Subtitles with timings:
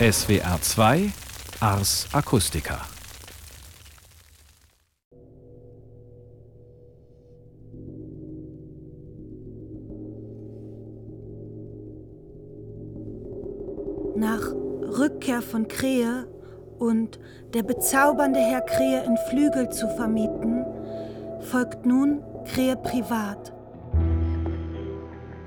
[0.00, 1.12] SWR 2
[1.60, 2.78] Ars Acustica
[14.16, 14.40] Nach
[14.98, 16.26] Rückkehr von Krähe
[16.78, 17.20] und
[17.52, 20.64] der bezaubernde Herr Krähe in Flügel zu vermieten,
[21.42, 23.52] folgt nun Krähe privat.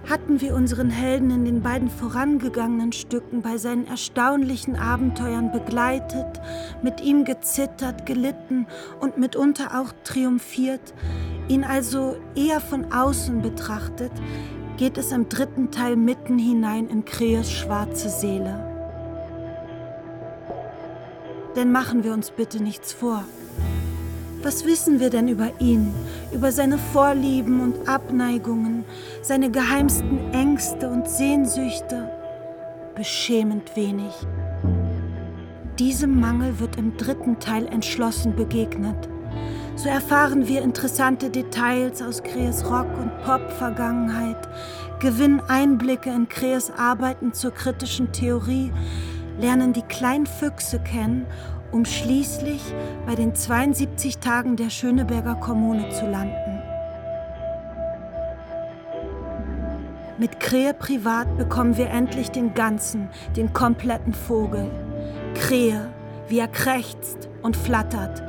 [0.10, 6.42] Hatten wir unseren Helden in den beiden vorangegangenen Stücken bei seinen erstaunlichen Abenteuern begleitet,
[6.82, 8.68] mit ihm gezittert, gelitten
[9.00, 10.94] und mitunter auch triumphiert,
[11.48, 14.12] ihn also eher von außen betrachtet,
[14.78, 18.70] geht es im dritten Teil mitten hinein in Krees schwarze Seele.
[21.56, 23.24] Denn machen wir uns bitte nichts vor.
[24.44, 25.94] Was wissen wir denn über ihn,
[26.34, 28.84] über seine Vorlieben und Abneigungen,
[29.22, 32.12] seine geheimsten Ängste und Sehnsüchte?
[32.94, 34.12] Beschämend wenig.
[35.80, 39.08] Diesem Mangel wird im dritten Teil entschlossen begegnet.
[39.78, 44.50] So erfahren wir interessante Details aus Krees Rock- und Pop-Vergangenheit,
[45.00, 48.74] gewinnen Einblicke in Krees Arbeiten zur kritischen Theorie,
[49.40, 51.26] lernen die kleinen Füchse kennen,
[51.74, 52.62] um schließlich
[53.06, 56.62] bei den 72 Tagen der Schöneberger Kommune zu landen.
[60.20, 64.70] Mit Krähe privat bekommen wir endlich den ganzen, den kompletten Vogel.
[65.34, 65.90] Krähe,
[66.28, 68.22] wie er krächzt und flattert,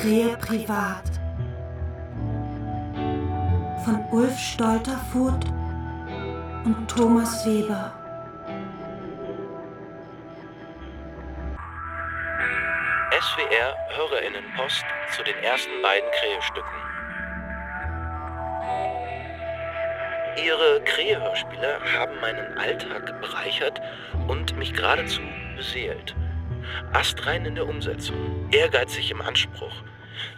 [0.00, 1.02] Krähe privat
[3.84, 5.44] von Ulf Stolterfuth
[6.64, 7.92] und Thomas Weber.
[13.20, 16.68] SWR Hörerinnenpost zu den ersten beiden Krähe-Stücken.
[20.44, 23.80] Ihre Krähe-Hörspiele haben meinen Alltag bereichert
[24.26, 25.20] und mich geradezu
[25.56, 26.14] beseelt.
[26.92, 29.82] Astrein in der Umsetzung, ehrgeizig im Anspruch.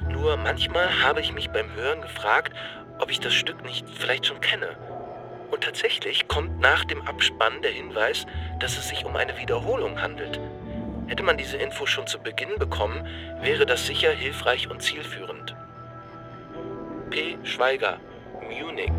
[0.09, 2.53] Nur manchmal habe ich mich beim Hören gefragt,
[2.99, 4.77] ob ich das Stück nicht vielleicht schon kenne.
[5.51, 8.27] Und tatsächlich kommt nach dem Abspann der Hinweis,
[8.61, 10.41] dass es sich um eine Wiederholung handelt.
[11.07, 13.07] Hätte man diese Info schon zu Beginn bekommen,
[13.41, 15.55] wäre das sicher hilfreich und zielführend.
[17.11, 17.39] P.
[17.45, 18.01] Schweiger,
[18.43, 18.91] Munich.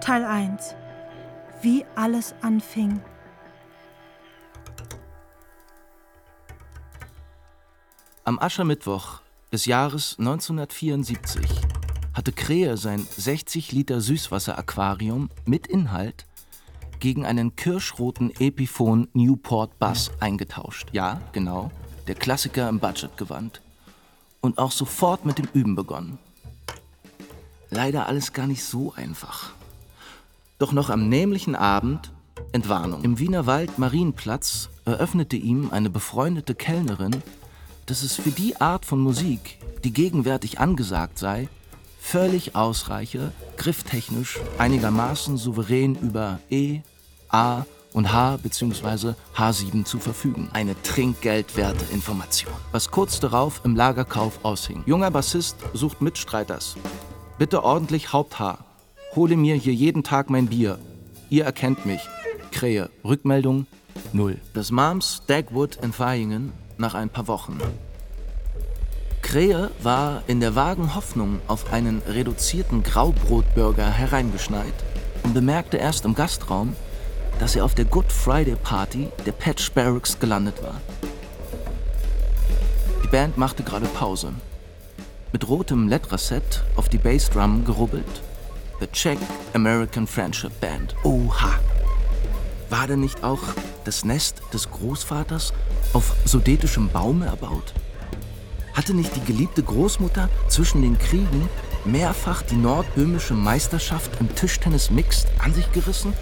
[0.00, 0.76] Teil 1
[1.62, 3.00] Wie alles anfing.
[8.30, 11.50] Am Aschermittwoch des Jahres 1974
[12.14, 16.26] hatte Krähe sein 60 Liter Süßwasser-Aquarium mit Inhalt
[17.00, 20.90] gegen einen kirschroten Epiphone Newport Bass eingetauscht.
[20.92, 21.72] Ja, genau,
[22.06, 23.62] der Klassiker im Budgetgewand.
[24.40, 26.20] Und auch sofort mit dem Üben begonnen.
[27.70, 29.54] Leider alles gar nicht so einfach.
[30.60, 32.12] Doch noch am nämlichen Abend,
[32.52, 37.24] Entwarnung, im Wiener Wald Marienplatz eröffnete ihm eine befreundete Kellnerin,
[37.90, 41.48] dass es für die Art von Musik, die gegenwärtig angesagt sei,
[41.98, 46.82] völlig ausreiche, grifftechnisch einigermaßen souverän über E,
[47.30, 49.14] A und H bzw.
[49.36, 50.50] H7 zu verfügen.
[50.52, 52.54] Eine trinkgeldwerte Information.
[52.70, 54.84] Was kurz darauf im Lagerkauf aushing.
[54.86, 56.76] Junger Bassist sucht Mitstreiters.
[57.38, 58.66] Bitte ordentlich Haupthaar.
[59.16, 60.78] Hole mir hier jeden Tag mein Bier.
[61.28, 62.02] Ihr erkennt mich.
[62.52, 62.88] Krähe.
[63.04, 63.66] Rückmeldung
[64.12, 64.40] null.
[64.54, 67.58] Das Mams Dagwood in Vaihingen nach ein paar Wochen.
[69.22, 74.74] Krähe war in der vagen Hoffnung auf einen reduzierten Graubrotburger hereingeschneit
[75.22, 76.74] und bemerkte erst im Gastraum,
[77.38, 80.80] dass er auf der Good Friday Party der Patch Barracks gelandet war.
[83.04, 84.32] Die Band machte gerade Pause.
[85.32, 88.22] Mit rotem LED-Rasett auf die Bassdrum gerubbelt.
[88.80, 89.18] The Czech
[89.54, 90.96] American Friendship Band.
[91.04, 91.60] Oha!
[92.68, 93.42] War denn nicht auch
[93.84, 95.52] das Nest des Großvaters
[95.92, 97.72] auf sudetischem Baume erbaut?
[98.74, 101.48] Hatte nicht die geliebte Großmutter zwischen den Kriegen
[101.84, 106.12] mehrfach die nordböhmische Meisterschaft im Tischtennis Mixed an sich gerissen?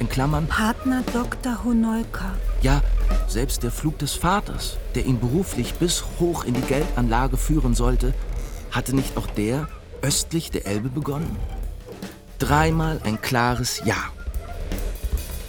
[0.00, 1.64] In Klammern Partner Dr.
[1.64, 2.34] Honolka.
[2.62, 2.82] Ja,
[3.26, 8.14] selbst der Flug des Vaters, der ihn beruflich bis hoch in die Geldanlage führen sollte,
[8.70, 9.68] hatte nicht auch der
[10.02, 11.36] östlich der Elbe begonnen?
[12.38, 13.96] Dreimal ein klares Ja.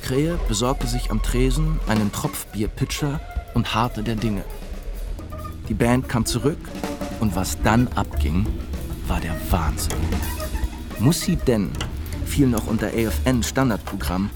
[0.10, 3.20] Krähe besorgte sich am Tresen einen Tropfbierpitcher
[3.54, 4.44] und harte der Dinge.
[5.68, 6.58] Die Band kam zurück
[7.20, 8.48] und was dann abging,
[9.08, 10.00] war der Wahnsinn.
[10.98, 11.70] Muss sie denn
[12.26, 14.32] fiel noch unter AFN Standardprogramm,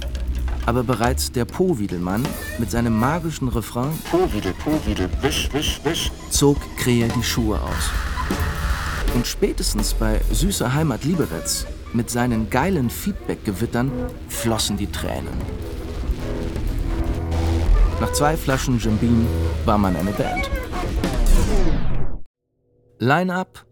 [0.67, 2.23] aber bereits der Powiedelmann
[2.59, 7.89] mit seinem magischen Refrain Powiedel, Powiedel, wisch, wisch, wisch zog Krähe die Schuhe aus.
[9.15, 13.91] Und spätestens bei Süßer Heimat Lieberetz mit seinen geilen Feedback-Gewittern
[14.29, 15.33] flossen die Tränen.
[17.99, 19.25] Nach zwei Flaschen Jim Beam
[19.65, 20.49] war man eine Band.
[22.99, 23.65] Line-up: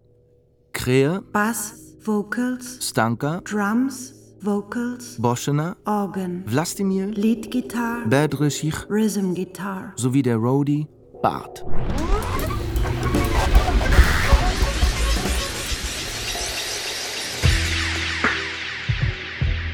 [0.73, 1.73] Krähe, Bass,
[2.03, 9.94] Vocals, Stanka, Drums, Vocals, Boschener, Organ, Vlastimir, Lead Guitar, Bedreschich Rhythm Guitar.
[9.95, 10.88] sowie der Roadie
[11.21, 11.65] Bart.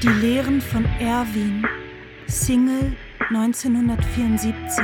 [0.03, 1.65] Die Lehren von Erwin,
[2.27, 2.95] Single
[3.29, 4.83] 1974.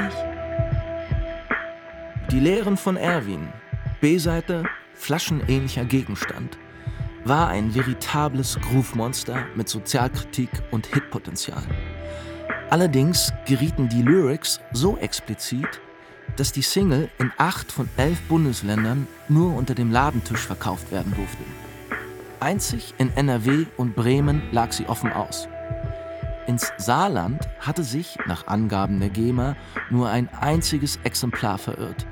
[2.31, 3.47] Die Lehren von Erwin,
[4.01, 4.63] B-Seite
[4.95, 6.57] flaschenähnlicher Gegenstand,
[7.25, 11.61] war ein veritables Groove-Monster mit Sozialkritik und Hitpotenzial.
[12.71, 15.79] Allerdings gerieten die Lyrics so explizit,
[16.37, 21.43] dass die Single in acht von elf Bundesländern nur unter dem Ladentisch verkauft werden durfte.
[22.43, 25.47] Einzig in NRW und Bremen lag sie offen aus.
[26.45, 29.55] Ins Saarland hatte sich, nach Angaben der GEMA,
[29.89, 32.05] nur ein einziges Exemplar verirrt,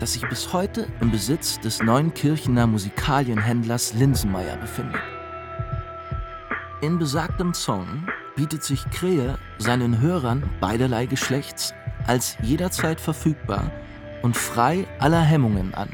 [0.00, 5.02] das sich bis heute im Besitz des Neunkirchener Musikalienhändlers Linsenmeier befindet.
[6.80, 11.74] In besagtem Song bietet sich Krähe seinen Hörern beiderlei Geschlechts
[12.06, 13.70] als jederzeit verfügbar
[14.22, 15.90] und frei aller Hemmungen an,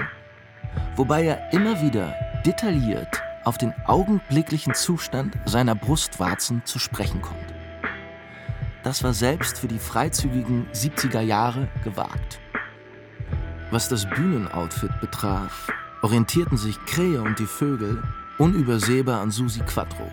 [0.94, 2.14] wobei er immer wieder
[2.46, 7.55] detailliert auf den augenblicklichen Zustand seiner Brustwarzen zu sprechen kommt.
[8.83, 12.41] Das war selbst für die freizügigen 70er Jahre gewagt.
[13.71, 15.71] Was das Bühnenoutfit betraf,
[16.03, 18.03] orientierten sich Krähe und die Vögel
[18.39, 20.11] unübersehbar an Susi Quattro.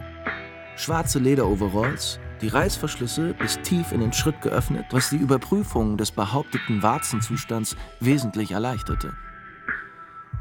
[0.76, 6.82] Schwarze Lederoveralls, die Reißverschlüsse bis tief in den Schritt geöffnet, was die Überprüfung des behaupteten
[6.84, 9.14] Warzenzustands wesentlich erleichterte.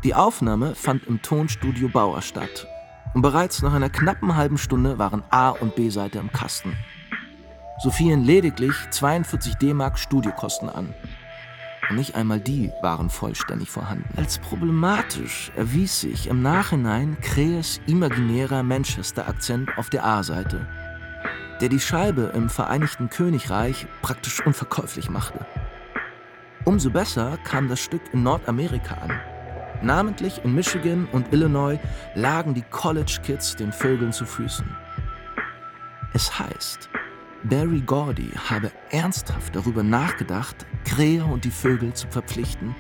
[0.05, 2.69] Die Aufnahme fand im Tonstudio Bauer statt
[3.15, 6.77] und bereits nach einer knappen halben Stunde waren A- und B-Seite im Kasten.
[7.81, 10.95] So fielen lediglich 42 D-Mark Studiokosten an.
[11.89, 14.09] Und nicht einmal die waren vollständig vorhanden.
[14.17, 20.67] Als problematisch erwies sich im Nachhinein Krähes imaginärer Manchester-Akzent auf der A-Seite,
[21.61, 25.47] der die Scheibe im Vereinigten Königreich praktisch unverkäuflich machte.
[26.65, 29.19] Umso besser kam das Stück in Nordamerika an.
[29.83, 31.79] Namentlich in Michigan und Illinois
[32.15, 34.67] lagen die College Kids den Vögeln zu Füßen.
[36.15, 36.89] Es heißt,
[37.45, 42.75] Barry Gordy habe ernsthaft darüber nachgedacht, Krähe und die Vögel zu verpflichten,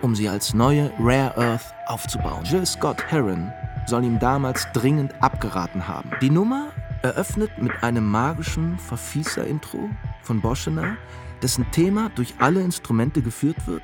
[0.00, 2.44] um sie als neue Rare Earth aufzubauen.
[2.44, 3.52] Jill Scott Heron
[3.86, 6.10] soll ihm damals dringend abgeraten haben.
[6.22, 6.68] Die Nummer
[7.02, 9.90] eröffnet mit einem magischen Verfießer-Intro
[10.22, 10.96] von Boschener,
[11.42, 13.82] dessen Thema durch alle Instrumente geführt wird,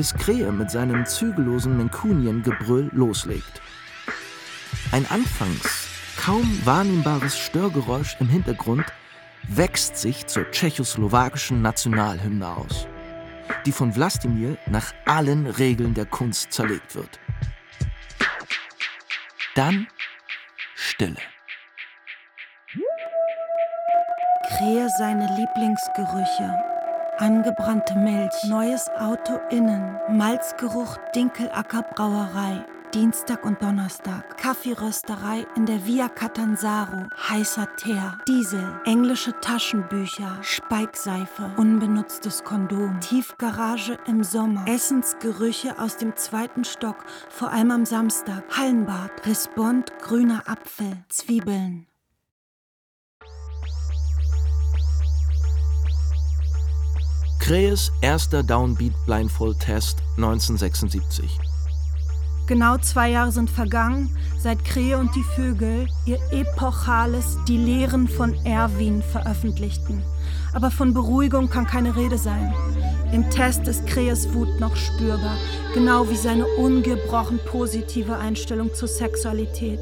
[0.00, 3.60] bis Krähe mit seinem zügellosen Menkunien-Gebrüll loslegt.
[4.92, 8.86] Ein anfangs kaum wahrnehmbares Störgeräusch im Hintergrund
[9.46, 12.86] wächst sich zur tschechoslowakischen Nationalhymne aus,
[13.66, 17.20] die von Wladimir nach allen Regeln der Kunst zerlegt wird.
[19.54, 19.86] Dann
[20.76, 21.20] Stille.
[24.48, 26.69] Krähe seine Lieblingsgerüche.
[27.20, 32.64] Angebrannte Milch, neues Auto innen, Malzgeruch Dinkelacker Brauerei.
[32.94, 34.38] Dienstag und Donnerstag.
[34.38, 37.08] Kaffeerösterei in der Via Catanzaro.
[37.28, 38.16] Heißer Teer.
[38.26, 38.80] Diesel.
[38.86, 40.38] Englische Taschenbücher.
[40.40, 41.50] Speikseife.
[41.58, 42.98] Unbenutztes Kondom.
[43.00, 44.66] Tiefgarage im Sommer.
[44.66, 47.04] Essensgerüche aus dem zweiten Stock.
[47.28, 48.44] Vor allem am Samstag.
[48.56, 49.26] Hallenbad.
[49.26, 49.92] Respond.
[50.00, 50.96] Grüner Apfel.
[51.10, 51.86] Zwiebeln.
[57.50, 61.36] Krähes erster Downbeat Blindfold Test 1976.
[62.46, 68.34] Genau zwei Jahre sind vergangen, seit Krähe und die Vögel ihr epochales Die Lehren von
[68.46, 70.04] Erwin veröffentlichten.
[70.52, 72.54] Aber von Beruhigung kann keine Rede sein.
[73.10, 75.36] Im Test ist Krähes Wut noch spürbar,
[75.74, 79.80] genau wie seine ungebrochen positive Einstellung zur Sexualität.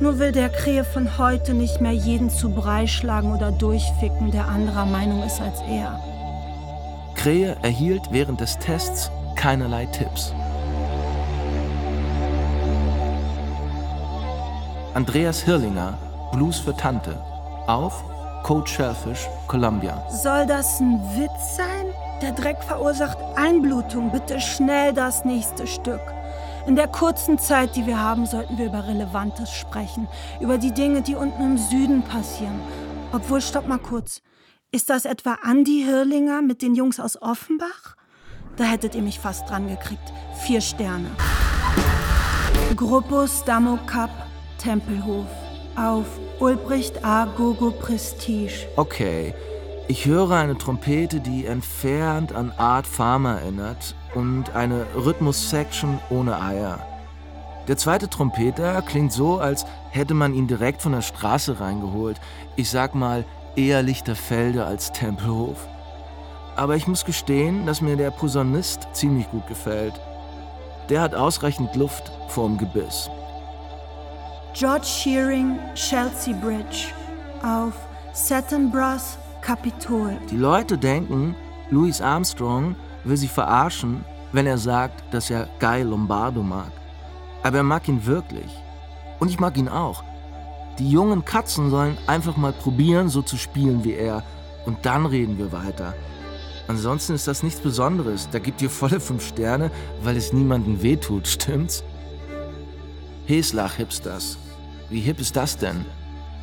[0.00, 4.48] Nur will der Krähe von heute nicht mehr jeden zu Brei schlagen oder durchficken, der
[4.48, 6.02] anderer Meinung ist als er.
[7.24, 10.34] Krähe erhielt während des Tests keinerlei Tipps.
[14.92, 15.96] Andreas Hirlinger,
[16.32, 17.18] Blues für Tante,
[17.66, 18.04] auf
[18.42, 20.06] Code Shellfish, Columbia.
[20.10, 21.86] Soll das ein Witz sein?
[22.20, 24.12] Der Dreck verursacht Einblutung.
[24.12, 26.02] Bitte schnell das nächste Stück.
[26.66, 30.08] In der kurzen Zeit, die wir haben, sollten wir über Relevantes sprechen.
[30.40, 32.60] Über die Dinge, die unten im Süden passieren.
[33.12, 34.20] Obwohl, stopp mal kurz.
[34.74, 37.94] Ist das etwa Andi Hirlinger mit den Jungs aus Offenbach?
[38.56, 40.12] Da hättet ihr mich fast dran gekriegt.
[40.44, 41.06] Vier Sterne.
[42.74, 44.10] Gruppus Damo Cup,
[44.58, 45.28] Tempelhof.
[45.76, 46.06] Auf
[46.40, 47.26] Ulbricht A.
[47.36, 48.66] Gogo Prestige.
[48.74, 49.32] Okay,
[49.86, 56.84] ich höre eine Trompete, die entfernt an Art Farmer erinnert und eine Rhythmus-Section ohne Eier.
[57.68, 62.20] Der zweite Trompeter klingt so, als hätte man ihn direkt von der Straße reingeholt.
[62.56, 63.24] Ich sag mal,
[63.56, 65.68] eher Lichterfelde als Tempelhof.
[66.56, 69.94] Aber ich muss gestehen, dass mir der Posaunist ziemlich gut gefällt.
[70.88, 73.10] Der hat ausreichend Luft vorm Gebiss.
[74.54, 76.92] George Shearing, Chelsea Bridge.
[77.42, 77.74] Auf
[78.12, 80.16] Satin Brass, Kapitol.
[80.30, 81.34] Die Leute denken,
[81.70, 86.70] Louis Armstrong will sie verarschen, wenn er sagt, dass er Guy Lombardo mag.
[87.42, 88.50] Aber er mag ihn wirklich.
[89.18, 90.04] Und ich mag ihn auch.
[90.78, 94.24] Die jungen Katzen sollen einfach mal probieren, so zu spielen wie er.
[94.66, 95.94] Und dann reden wir weiter.
[96.66, 98.28] Ansonsten ist das nichts Besonderes.
[98.30, 99.70] Da gibt ihr volle fünf Sterne,
[100.02, 101.84] weil es niemandem wehtut, stimmt's?
[103.26, 104.38] Heslach Hipsters.
[104.90, 105.84] Wie hip ist das denn?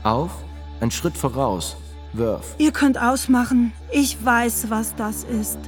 [0.04, 0.32] Auf,
[0.80, 1.76] ein Schritt voraus.
[2.14, 2.56] Wurf.
[2.58, 3.72] Ihr könnt ausmachen.
[3.92, 5.60] Ich weiß, was das ist.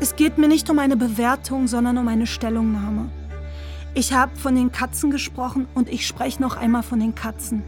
[0.00, 3.10] Es geht mir nicht um eine Bewertung, sondern um eine Stellungnahme.
[3.94, 7.62] Ich habe von den Katzen gesprochen und ich spreche noch einmal von den Katzen.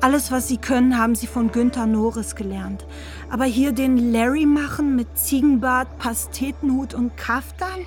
[0.00, 2.84] Alles, was sie können, haben sie von Günther Norris gelernt.
[3.30, 7.86] Aber hier den Larry machen mit Ziegenbart, Pastetenhut und Kaftan?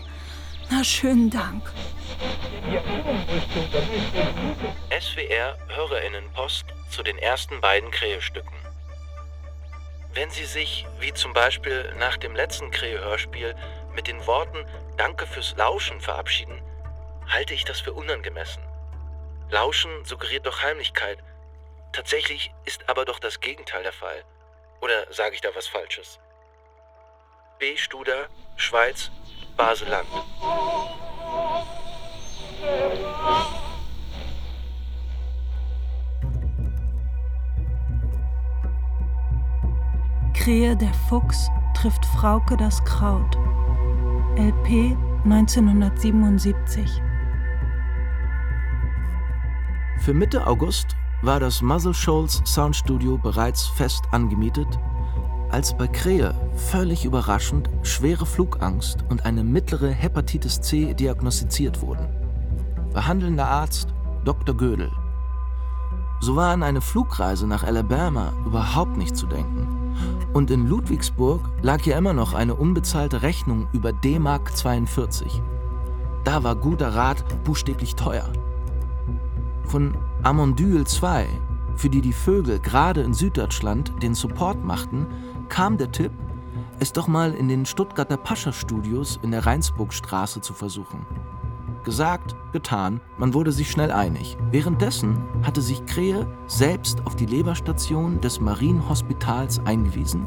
[0.70, 1.64] Na, schönen Dank.
[5.00, 8.54] SWR Hörerinnenpost zu den ersten beiden Krähe-Stücken.
[10.14, 13.56] Wenn Sie sich, wie zum Beispiel nach dem letzten Krähe-Hörspiel,
[13.96, 14.66] mit den Worten
[14.98, 16.60] Danke fürs Lauschen verabschieden,
[17.28, 18.62] halte ich das für unangemessen.
[19.52, 21.20] Lauschen suggeriert doch Heimlichkeit.
[21.92, 24.24] Tatsächlich ist aber doch das Gegenteil der Fall.
[24.82, 26.20] Oder sage ich da was Falsches?
[27.58, 27.76] B.
[27.76, 29.12] Studer, Schweiz,
[29.58, 30.08] Baseland.
[40.34, 43.36] Krähe der Fuchs trifft Frauke das Kraut.
[44.38, 47.02] LP 1977.
[50.00, 54.68] Für Mitte August war das Muscle Shoals Soundstudio bereits fest angemietet,
[55.50, 62.08] als bei Krähe völlig überraschend schwere Flugangst und eine mittlere Hepatitis C diagnostiziert wurden.
[62.94, 64.56] Behandelnder Arzt Dr.
[64.56, 64.92] Gödel.
[66.22, 69.96] So war an eine Flugreise nach Alabama überhaupt nicht zu denken.
[70.34, 75.42] Und in Ludwigsburg lag ja immer noch eine unbezahlte Rechnung über D-Mark 42.
[76.24, 78.30] Da war guter Rat buchstäblich teuer.
[79.64, 81.28] Von Amondyl 2,
[81.76, 85.08] für die die Vögel gerade in Süddeutschland den Support machten,
[85.48, 86.12] kam der Tipp,
[86.80, 91.06] es doch mal in den Stuttgarter Pascha-Studios in der Rheinsburgstraße zu versuchen.
[91.86, 94.38] Gesagt, getan, man wurde sich schnell einig.
[94.52, 100.26] Währenddessen hatte sich Krähe selbst auf die Leberstation des Marienhospitals eingewiesen,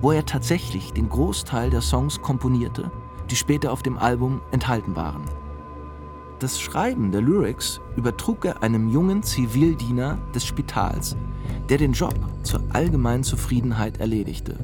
[0.00, 2.90] wo er tatsächlich den Großteil der Songs komponierte,
[3.30, 5.22] die später auf dem Album enthalten waren.
[6.40, 11.16] Das Schreiben der Lyrics übertrug er einem jungen Zivildiener des Spitals,
[11.68, 12.14] der den Job
[12.44, 14.54] zur allgemeinen Zufriedenheit erledigte.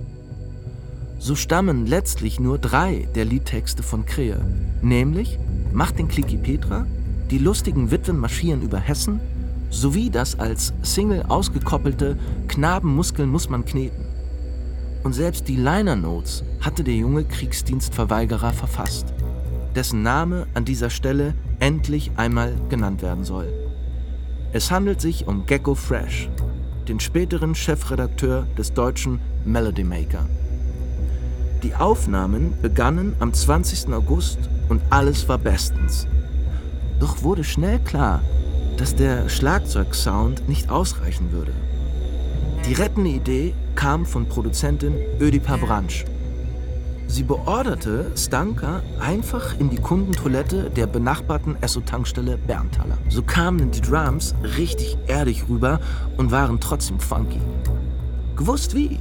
[1.18, 4.40] So stammen letztlich nur drei der Liedtexte von Krähe,
[4.82, 5.38] nämlich
[5.72, 6.86] Macht den Kliki Petra,
[7.30, 9.18] Die lustigen Witwen marschieren über Hessen
[9.70, 12.16] sowie das als Single ausgekoppelte
[12.46, 14.06] Knabenmuskeln muss man kneten.
[15.02, 19.12] Und selbst die Liner Notes hatte der junge Kriegsdienstverweigerer verfasst,
[19.74, 21.34] dessen Name an dieser Stelle
[21.64, 23.50] endlich einmal genannt werden soll.
[24.52, 26.28] Es handelt sich um Gecko Fresh,
[26.88, 30.26] den späteren Chefredakteur des deutschen Melody Maker.
[31.62, 33.94] Die Aufnahmen begannen am 20.
[33.94, 36.06] August und alles war bestens.
[37.00, 38.21] Doch wurde schnell klar,
[38.76, 41.54] dass der Schlagzeugsound nicht ausreichen würde.
[42.68, 46.13] Die rettende Idee kam von Produzentin Ödipa Branch.
[47.06, 52.99] Sie beorderte Stanka einfach in die Kundentoilette der benachbarten Esso-Tankstelle Berntaler.
[53.08, 55.80] So kamen die Drums richtig erdig rüber
[56.16, 57.40] und waren trotzdem funky.
[58.37, 58.99] Gewusst wie?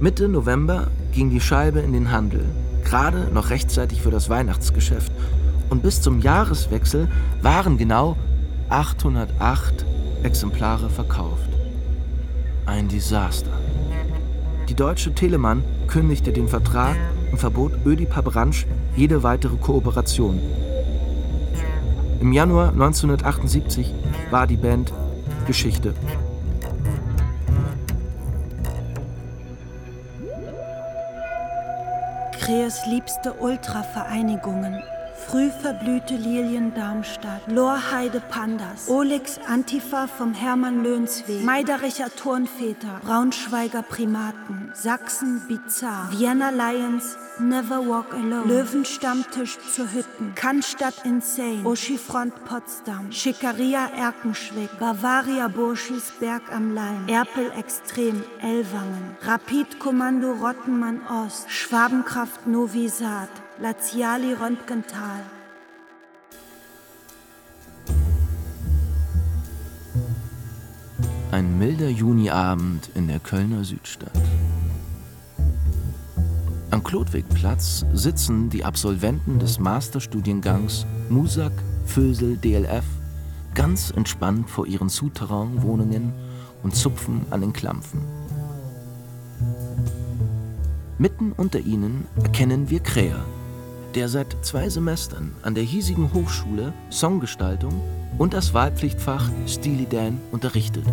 [0.00, 2.44] Mitte November ging die Scheibe in den Handel,
[2.84, 5.12] gerade noch rechtzeitig für das Weihnachtsgeschäft.
[5.68, 7.08] Und bis zum Jahreswechsel
[7.42, 8.16] waren genau
[8.70, 9.84] 808
[10.22, 11.50] Exemplare verkauft.
[12.66, 13.52] Ein Desaster.
[14.70, 16.94] Die Deutsche Telemann kündigte den Vertrag
[17.32, 18.54] und verbot Ödipa Branch
[18.94, 20.38] jede weitere Kooperation.
[22.20, 23.92] Im Januar 1978
[24.30, 24.92] war die Band
[25.48, 25.92] Geschichte.
[32.38, 34.80] Kreers liebste Ultra-Vereinigungen
[35.30, 44.72] Früh verblühte Lilien Darmstadt, Lorheide Pandas, Olix Antifa vom Hermann Löhnsweg, Meidericher Turnväter, Braunschweiger Primaten,
[44.74, 53.88] Sachsen Bizarre, Vienna Lions, Never Walk Alone, Löwenstammtisch zur Hütten, Cannstatt Insane, Oschifront Potsdam, Schickeria
[53.96, 63.28] Erkenschwick, Bavaria Burschis Berg am Leim, Erpel Extrem Ellwangen, Rapidkommando Rottenmann Ost, Schwabenkraft Novi Sad,
[63.62, 65.20] Laziali Röntgental.
[71.30, 74.18] Ein milder Juniabend in der Kölner Südstadt.
[76.70, 81.52] Am Klodwigplatz sitzen die Absolventen des Masterstudiengangs Musak
[81.84, 82.86] Fösel DLF
[83.54, 86.14] ganz entspannt vor ihren Souterrain-Wohnungen
[86.62, 88.00] und zupfen an den Klampfen.
[90.96, 93.22] Mitten unter ihnen erkennen wir Kräher,
[93.94, 97.80] der seit zwei Semestern an der hiesigen Hochschule Songgestaltung
[98.18, 100.84] und das Wahlpflichtfach Steely Dan unterrichtet.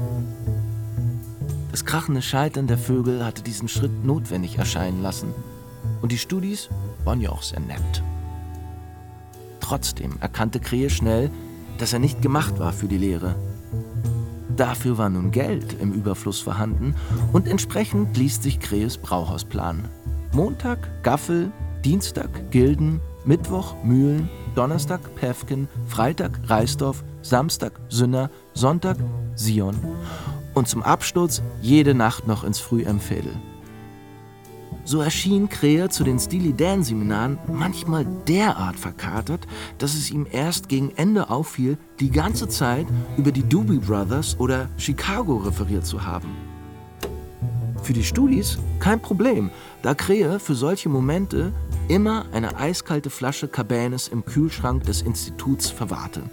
[1.72, 5.34] Das krachende Scheitern der Vögel hatte diesen Schritt notwendig erscheinen lassen.
[6.02, 6.70] Und die Studis
[7.04, 8.04] waren ja auch sehr nett.
[9.60, 11.30] Trotzdem erkannte Krähe schnell,
[11.78, 13.36] dass er nicht gemacht war für die Lehre.
[14.56, 16.96] Dafür war nun Geld im Überfluss vorhanden
[17.32, 19.88] und entsprechend liest sich Krähes Brauhausplan.
[20.34, 21.52] Montag Gaffel,
[21.84, 28.98] Dienstag Gilden, Mittwoch Mühlen, Donnerstag Päfken, Freitag Reisdorf, Samstag Sünner, Sonntag
[29.36, 29.76] Sion
[30.54, 33.34] und zum Absturz jede Nacht noch ins Frühempfädel.
[34.84, 39.46] So erschien Krähe zu den Steely Dan Seminaren manchmal derart verkatert,
[39.78, 44.70] dass es ihm erst gegen Ende auffiel, die ganze Zeit über die Doobie Brothers oder
[44.78, 46.30] Chicago referiert zu haben.
[47.84, 49.50] Für die Studis kein Problem,
[49.82, 51.52] da Krähe für solche Momente
[51.88, 56.24] immer eine eiskalte Flasche Cabernet im Kühlschrank des Instituts verwahrte.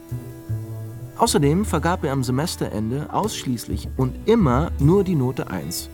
[1.16, 5.88] Außerdem vergab er am Semesterende ausschließlich und immer nur die Note 1.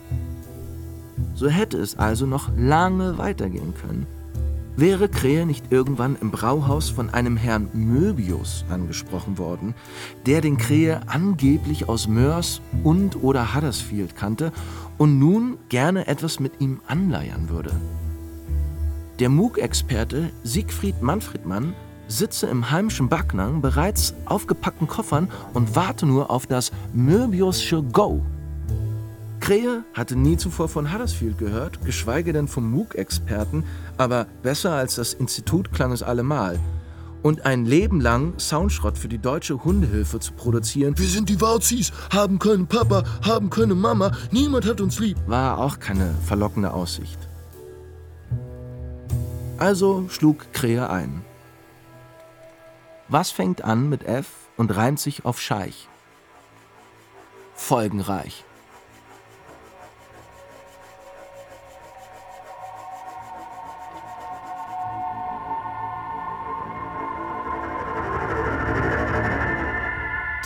[1.34, 4.06] So hätte es also noch lange weitergehen können.
[4.80, 9.74] Wäre Krähe nicht irgendwann im Brauhaus von einem Herrn Möbius angesprochen worden,
[10.24, 14.52] der den Krähe angeblich aus Mörs und oder Huddersfield kannte
[14.96, 17.72] und nun gerne etwas mit ihm anleiern würde.
[19.18, 21.74] Der MOOC-Experte Siegfried Manfredmann
[22.08, 28.22] sitze im heimischen Backnang bereits aufgepackten Koffern und warte nur auf das Möbiusche Go.
[29.40, 33.64] Krähe hatte nie zuvor von Huddersfield gehört, geschweige denn vom MOOC-Experten,
[33.96, 36.60] aber besser als das Institut klang es allemal.
[37.22, 41.92] Und ein Leben lang Soundschrott für die deutsche Hundehilfe zu produzieren, Wir sind die Wauzis,
[42.10, 45.18] haben keinen Papa, haben keine Mama, niemand hat uns lieb.
[45.26, 47.18] war auch keine verlockende Aussicht.
[49.58, 51.22] Also schlug Krähe ein.
[53.08, 54.26] Was fängt an mit F
[54.56, 55.88] und reimt sich auf Scheich?
[57.54, 58.44] Folgenreich.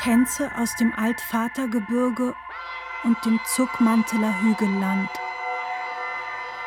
[0.05, 2.35] Tänze aus dem Altvatergebirge
[3.05, 5.09] und dem Zuckmanteler Hügelland.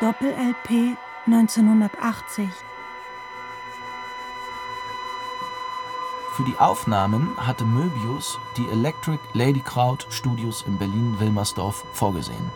[0.00, 0.96] Doppel-LP
[1.26, 2.48] 1980.
[6.34, 12.50] Für die Aufnahmen hatte Möbius die Electric Lady Crowd Studios in Berlin-Wilmersdorf vorgesehen.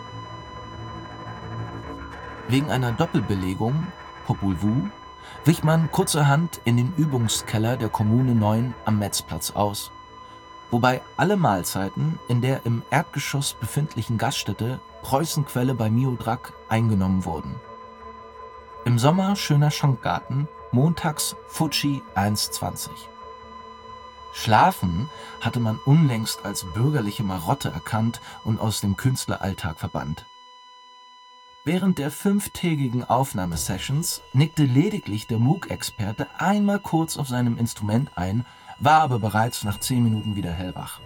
[2.49, 3.87] Wegen einer Doppelbelegung,
[4.27, 4.89] Popul Vuh,
[5.45, 9.93] wich man kurzerhand in den Übungskeller der Kommune 9 am Metzplatz aus,
[10.73, 17.55] wobei alle Mahlzeiten in der im Erdgeschoss befindlichen Gaststätte Preußenquelle bei Miodrack eingenommen wurden.
[18.85, 22.89] Im Sommer schöner Schankgarten, montags Fuji 1,20.
[24.33, 30.27] Schlafen hatte man unlängst als bürgerliche Marotte erkannt und aus dem Künstleralltag verbannt.
[31.65, 38.45] Während der fünftägigen Aufnahmesessions nickte lediglich der MOOC-Experte einmal kurz auf seinem Instrument ein,
[38.83, 41.01] war aber bereits nach zehn Minuten wieder hellwach.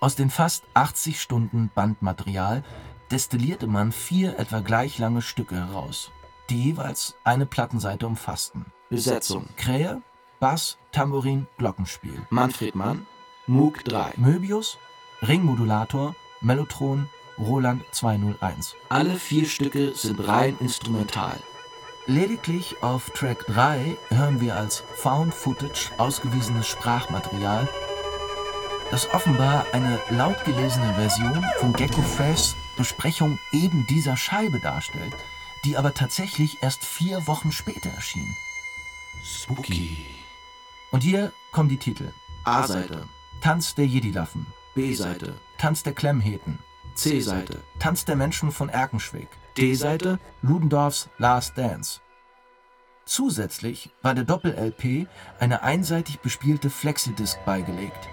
[0.00, 2.62] Aus den fast 80 Stunden Bandmaterial
[3.10, 6.10] destillierte man vier etwa gleich lange Stücke heraus,
[6.50, 8.66] die jeweils eine Plattenseite umfassten.
[8.90, 10.02] Besetzung: Krähe,
[10.40, 12.26] Bass, Tambourin, Glockenspiel.
[12.30, 13.06] Manfred Mann,
[13.46, 14.14] Moog 3.
[14.16, 14.78] Möbius,
[15.22, 17.08] Ringmodulator, Mellotron,
[17.38, 18.74] Roland 201.
[18.88, 21.38] Alle vier Stücke sind rein instrumental.
[22.06, 27.66] Lediglich auf Track 3 hören wir als Found Footage ausgewiesenes Sprachmaterial,
[28.90, 35.14] das offenbar eine laut gelesene Version von Gecko Freshs Besprechung eben dieser Scheibe darstellt,
[35.64, 38.36] die aber tatsächlich erst vier Wochen später erschien.
[39.24, 40.04] Spooky.
[40.90, 42.12] Und hier kommen die Titel.
[42.44, 43.08] A-Seite,
[43.40, 44.46] Tanz der Jedilaffen.
[44.74, 46.58] B-Seite, Tanz der Klemmheten.
[46.94, 49.28] C-Seite, Tanz der Menschen von Erkenschwick.
[49.56, 52.00] D-Seite, Ludendorffs Last Dance.
[53.06, 55.06] Zusätzlich war der Doppel-LP
[55.38, 58.08] eine einseitig bespielte Flexidisc beigelegt,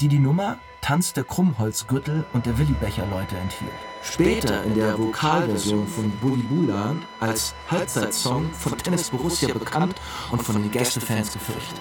[0.00, 3.72] die die Nummer Tanz der Krummholzgürtel und der Willibecher-Leute enthielt.
[4.02, 9.96] Später in der Vokalversion von Bully Bulan als Halbzeitsong von Tennis Borussia bekannt
[10.30, 11.80] und von den Gästefans gefürchtet.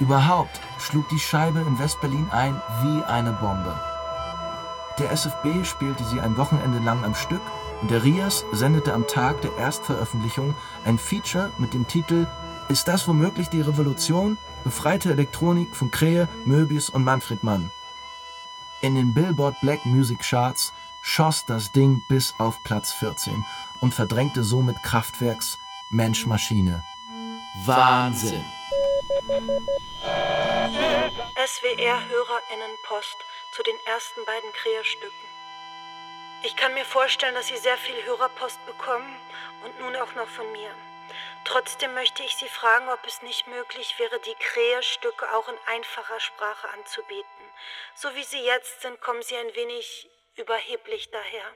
[0.00, 3.78] Überhaupt schlug die Scheibe in Westberlin ein wie eine Bombe.
[4.98, 7.40] Der SFB spielte sie ein Wochenende lang am Stück
[7.80, 12.26] und der Rias sendete am Tag der Erstveröffentlichung ein Feature mit dem Titel
[12.68, 14.38] Ist das womöglich die Revolution?
[14.64, 17.70] Befreite Elektronik von Krähe, Möbius und Manfred Mann.
[18.80, 23.44] In den Billboard Black Music Charts schoss das Ding bis auf Platz 14
[23.80, 25.58] und verdrängte somit Kraftwerks
[25.90, 26.84] Mensch Maschine.
[27.64, 28.44] Wahnsinn!
[31.46, 33.16] SWR-HörerInnenpost
[33.52, 35.27] zu den ersten beiden Kräherstücken.
[36.44, 39.20] Ich kann mir vorstellen, dass Sie sehr viel Hörerpost bekommen
[39.64, 40.72] und nun auch noch von mir.
[41.44, 46.20] Trotzdem möchte ich Sie fragen, ob es nicht möglich wäre, die Kräherstücke auch in einfacher
[46.20, 47.38] Sprache anzubieten.
[47.94, 51.54] So wie sie jetzt sind, kommen sie ein wenig überheblich daher.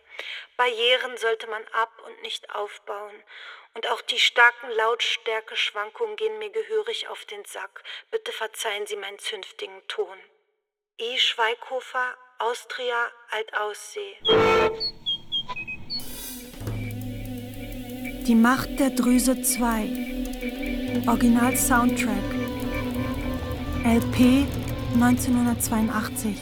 [0.56, 3.22] Barrieren sollte man ab und nicht aufbauen.
[3.74, 7.84] Und auch die starken Lautstärkeschwankungen gehen mir gehörig auf den Sack.
[8.10, 10.18] Bitte verzeihen Sie meinen zünftigen Ton.
[10.98, 11.18] I.
[11.18, 12.94] Schweighofer, Austria,
[13.30, 14.16] Altaussee.
[18.26, 21.04] Die Macht der Drüse 2.
[21.06, 22.16] Original Soundtrack.
[23.84, 24.46] LP
[24.94, 26.36] 1982.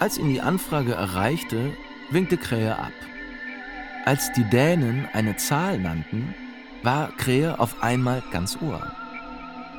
[0.00, 1.76] Als ihn die Anfrage erreichte,
[2.10, 2.92] winkte Krähe ab.
[4.04, 6.34] Als die Dänen eine Zahl nannten,
[6.82, 9.01] war Krähe auf einmal ganz Ohr.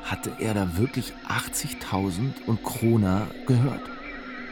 [0.04, 3.80] Hatte er da wirklich 80.000 und Krona gehört?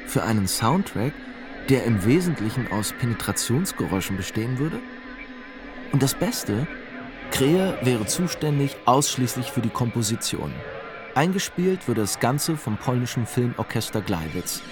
[0.06, 1.12] Für einen Soundtrack,
[1.68, 4.80] der im Wesentlichen aus Penetrationsgeräuschen bestehen würde?
[5.92, 6.66] Und das Beste,
[7.30, 10.52] Krähe wäre zuständig ausschließlich für die Komposition.
[11.14, 14.62] Eingespielt würde das Ganze vom polnischen Filmorchester Gleiwitz.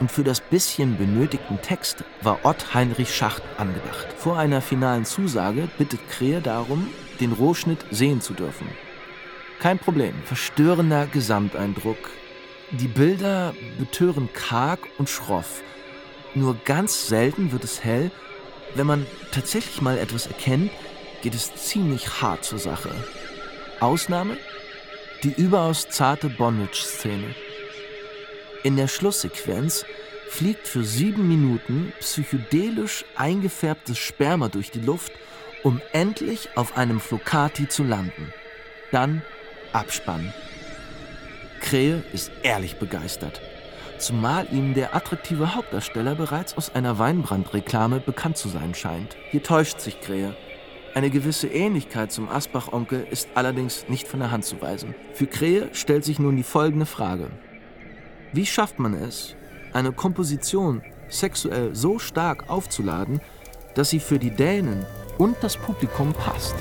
[0.00, 4.08] Und für das bisschen benötigten Text war Ott Heinrich Schacht angedacht.
[4.18, 6.88] Vor einer finalen Zusage bittet Krähe darum,
[7.20, 8.66] den Rohschnitt sehen zu dürfen.
[9.60, 12.10] Kein Problem, verstörender Gesamteindruck.
[12.72, 15.62] Die Bilder betören karg und schroff.
[16.34, 18.10] Nur ganz selten wird es hell.
[18.74, 20.70] Wenn man tatsächlich mal etwas erkennt,
[21.22, 22.90] geht es ziemlich hart zur Sache.
[23.80, 24.36] Ausnahme?
[25.22, 27.34] Die überaus zarte Bondage-Szene.
[28.62, 29.86] In der Schlusssequenz
[30.28, 35.12] fliegt für sieben Minuten psychedelisch eingefärbtes Sperma durch die Luft,
[35.62, 38.32] um endlich auf einem Flocati zu landen.
[38.92, 39.22] Dann
[39.76, 40.32] Abspann.
[41.60, 43.42] Krähe ist ehrlich begeistert.
[43.98, 49.16] Zumal ihm der attraktive Hauptdarsteller bereits aus einer Weinbrandreklame bekannt zu sein scheint.
[49.30, 50.34] Hier täuscht sich Krähe.
[50.94, 54.94] Eine gewisse Ähnlichkeit zum Asbach-Onkel ist allerdings nicht von der Hand zu weisen.
[55.12, 57.28] Für Krähe stellt sich nun die folgende Frage.
[58.32, 59.36] Wie schafft man es,
[59.74, 63.20] eine Komposition sexuell so stark aufzuladen,
[63.74, 64.86] dass sie für die Dänen
[65.18, 66.54] und das Publikum passt?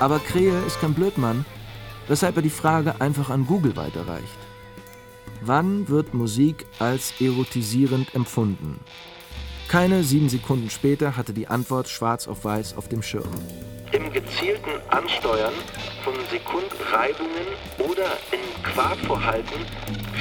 [0.00, 1.44] Aber Krähe ist kein Blödmann,
[2.06, 4.38] weshalb er die Frage einfach an Google weiterreicht.
[5.40, 8.78] Wann wird Musik als erotisierend empfunden?
[9.68, 13.30] Keine sieben Sekunden später hatte die Antwort schwarz auf weiß auf dem Schirm.
[13.92, 15.52] Im gezielten Ansteuern
[16.04, 19.66] von Sekundreibungen oder in Quarkvorhalten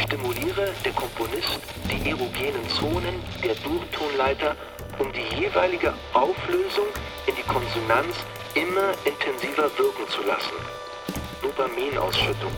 [0.04, 1.60] stimuliere der Komponist
[1.92, 4.56] die erogenen Zonen der Durtonleiter,
[5.00, 6.88] um die jeweilige Auflösung
[7.28, 8.16] in die Konsonanz
[8.58, 10.58] immer intensiver wirken zu lassen.
[11.42, 12.52] Dopaminausschüttung.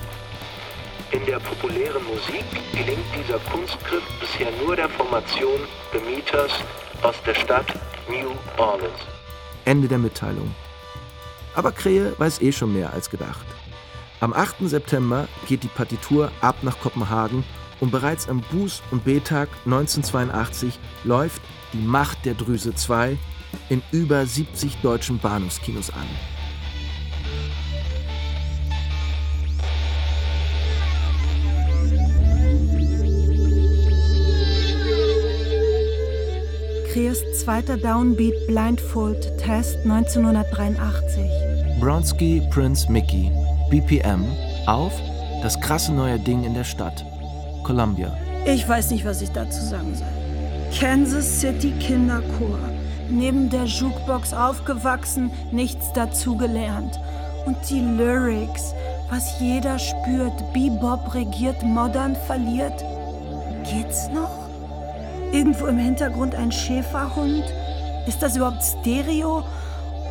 [1.12, 5.60] In der populären Musik gelingt dieser Kunstgriff bisher nur der Formation
[5.92, 6.52] The Meters
[7.02, 7.66] aus der Stadt
[8.08, 9.00] New Orleans.
[9.66, 10.54] Ende der Mitteilung.
[11.56, 13.46] Aber Krähe weiß eh schon mehr als gedacht.
[14.22, 14.70] Am 8.
[14.70, 17.44] September geht die Partitur ab nach Kopenhagen
[17.80, 21.42] und bereits am Buß- und B-Tag 1982 läuft
[21.74, 23.18] Die Macht der Drüse 2
[23.70, 26.08] in über 70 deutschen Bahnhofskinos an.
[36.92, 41.80] Krees zweiter Downbeat Blindfold Test 1983.
[41.80, 43.32] Bronski Prince Mickey,
[43.70, 44.26] BPM,
[44.66, 44.92] auf
[45.42, 47.06] Das krasse neue Ding in der Stadt,
[47.64, 48.18] Columbia.
[48.46, 50.08] Ich weiß nicht, was ich dazu sagen soll.
[50.78, 52.60] Kansas City Kinderchor.
[53.10, 57.00] Neben der Jukebox aufgewachsen, nichts dazugelernt.
[57.46, 58.74] Und die Lyrics,
[59.10, 62.84] was jeder spürt, Bebop regiert, modern verliert.
[63.64, 64.48] Geht's noch?
[65.32, 67.44] Irgendwo im Hintergrund ein Schäferhund?
[68.08, 69.44] Ist das überhaupt Stereo?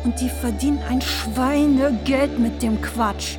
[0.03, 3.37] Und die verdienen ein Schweinegeld mit dem Quatsch.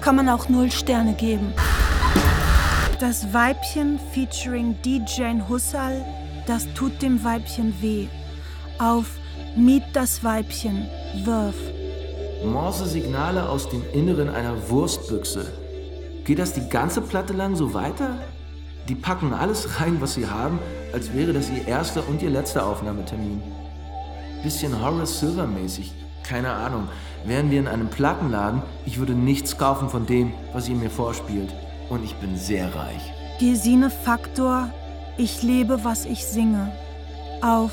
[0.00, 1.52] Kann man auch null Sterne geben.
[3.00, 6.04] Das Weibchen featuring DJ Hussal,
[6.46, 8.08] das tut dem Weibchen weh.
[8.80, 9.18] Auf
[9.56, 10.88] Miet das Weibchen,
[11.24, 11.54] wirf.
[12.42, 15.52] Morse-Signale aus dem Inneren einer Wurstbüchse.
[16.24, 18.16] Geht das die ganze Platte lang so weiter?
[18.88, 20.58] Die packen alles rein, was sie haben,
[20.94, 23.42] als wäre das ihr erster und ihr letzter Aufnahmetermin.
[24.42, 26.88] Bisschen Horace Silver mäßig, keine Ahnung.
[27.26, 31.54] Wären wir in einem Plattenladen, ich würde nichts kaufen von dem, was ihr mir vorspielt.
[31.90, 33.12] Und ich bin sehr reich.
[33.38, 34.70] Gesine Faktor,
[35.18, 36.72] ich lebe, was ich singe.
[37.42, 37.72] Auf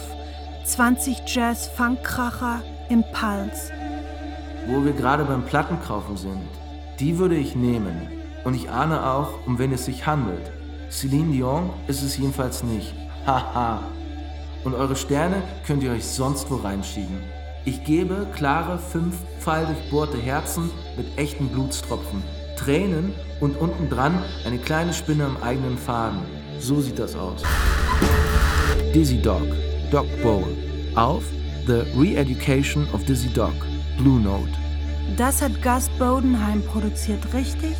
[0.67, 3.71] 20 Jazz Funkkracher im Pulse.
[4.67, 6.41] Wo wir gerade beim Plattenkaufen sind,
[6.99, 8.09] die würde ich nehmen.
[8.43, 10.51] Und ich ahne auch, um wen es sich handelt.
[10.89, 12.93] Celine Dion ist es jedenfalls nicht.
[13.25, 13.81] Haha.
[14.65, 17.21] Und eure Sterne könnt ihr euch sonst wo reinschieben.
[17.63, 22.21] Ich gebe klare, fünf pfeildurchbohrte Herzen mit echten Blutstropfen,
[22.57, 26.19] Tränen und unten dran eine kleine Spinne am eigenen Faden.
[26.59, 27.41] So sieht das aus.
[28.93, 29.47] Dizzy Dog,
[29.91, 30.45] Dog Bowl.
[30.95, 31.23] Auf
[31.65, 33.53] The Re-Education of Dizzy Dog,
[33.97, 34.49] Blue Note.
[35.15, 37.75] Das hat Gus Bodenheim produziert, richtig?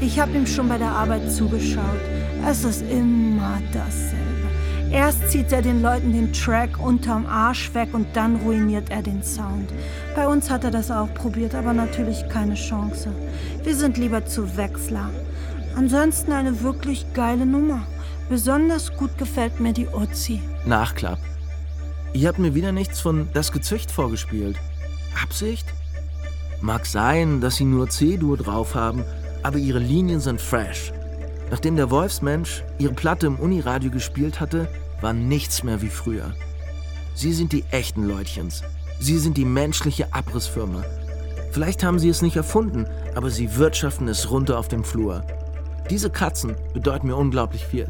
[0.00, 2.00] Ich habe ihm schon bei der Arbeit zugeschaut.
[2.48, 4.26] Es ist immer dasselbe.
[4.92, 9.22] Erst zieht er den Leuten den Track unterm Arsch weg und dann ruiniert er den
[9.22, 9.70] Sound.
[10.14, 13.10] Bei uns hat er das auch probiert, aber natürlich keine Chance.
[13.64, 15.10] Wir sind lieber zu Wechsler.
[15.74, 17.82] Ansonsten eine wirklich geile Nummer.
[18.28, 20.40] Besonders gut gefällt mir die Uzi.
[20.66, 21.18] Nachklapp.
[22.12, 24.56] Ihr habt mir wieder nichts von Das Gezücht vorgespielt.
[25.22, 25.66] Absicht?
[26.60, 29.04] Mag sein, dass sie nur C-Dur drauf haben,
[29.42, 30.92] aber ihre Linien sind fresh.
[31.50, 34.68] Nachdem der Wolfsmensch ihre Platte im Uniradio gespielt hatte,
[35.00, 36.32] war nichts mehr wie früher.
[37.14, 38.62] Sie sind die echten Leutchens.
[38.98, 40.84] Sie sind die menschliche Abrissfirma.
[41.52, 45.22] Vielleicht haben sie es nicht erfunden, aber sie wirtschaften es runter auf dem Flur.
[45.90, 47.88] Diese Katzen bedeuten mir unglaublich viel.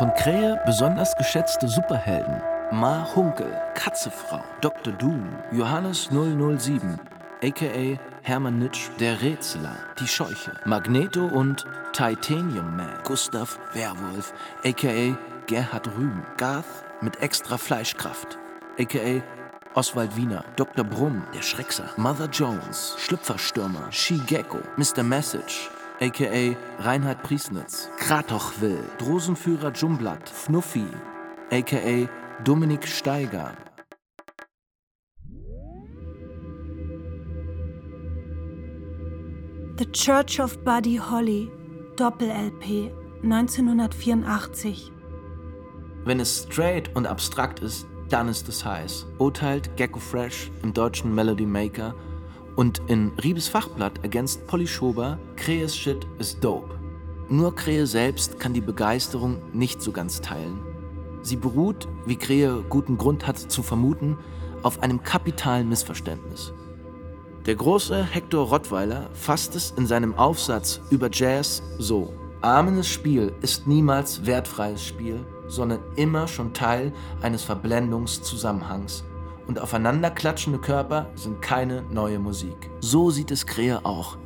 [0.00, 2.40] Von Krähe besonders geschätzte Superhelden
[2.72, 4.94] Ma Hunkel, Katzefrau, Dr.
[4.94, 6.98] Doom, Johannes 007,
[7.44, 14.32] aka Hermann Nitsch, der Rätseler, die Scheuche, Magneto und Titanium Man, Gustav Werwolf,
[14.64, 16.64] aka Gerhard Rühm, Garth
[17.02, 18.38] mit extra Fleischkraft,
[18.78, 19.22] aka
[19.74, 20.82] Oswald Wiener, Dr.
[20.82, 25.02] Brumm, der Schreckser, Mother Jones, Schlüpferstürmer, Shigeko, Mr.
[25.02, 25.68] Message,
[26.00, 30.86] aka Reinhard Priesnitz, Kratochwill, Drosenführer Jumblatt, Fnuffi,
[31.50, 32.08] aka
[32.44, 33.52] Dominik Steiger,
[39.76, 41.50] The Church of Buddy Holly,
[41.96, 42.90] Doppel-LP,
[43.22, 44.92] 1984.
[46.04, 51.14] Wenn es straight und abstrakt ist, dann ist es heiß, urteilt Gecko Fresh im deutschen
[51.14, 51.94] Melody Maker
[52.60, 56.78] und in Riebes Fachblatt ergänzt Polly Schober, Krees Shit ist dope.
[57.30, 60.60] Nur Krähe selbst kann die Begeisterung nicht so ganz teilen.
[61.22, 64.18] Sie beruht, wie Krähe guten Grund hat zu vermuten,
[64.62, 66.52] auf einem kapitalen Missverständnis.
[67.46, 72.12] Der große Hector Rottweiler fasst es in seinem Aufsatz über Jazz so.
[72.42, 76.92] Armenes Spiel ist niemals wertfreies Spiel, sondern immer schon Teil
[77.22, 79.04] eines Verblendungszusammenhangs.
[79.50, 82.70] Und aufeinanderklatschende Körper sind keine neue Musik.
[82.78, 84.16] So sieht es Krähe auch.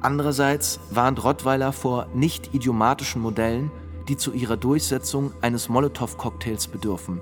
[0.00, 3.70] Andererseits warnt Rottweiler vor nicht idiomatischen Modellen,
[4.08, 7.20] die zu ihrer Durchsetzung eines Molotow-Cocktails bedürfen.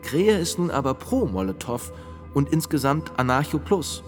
[0.00, 1.92] Krähe ist nun aber pro Molotow
[2.32, 4.02] und insgesamt Anarcho Plus.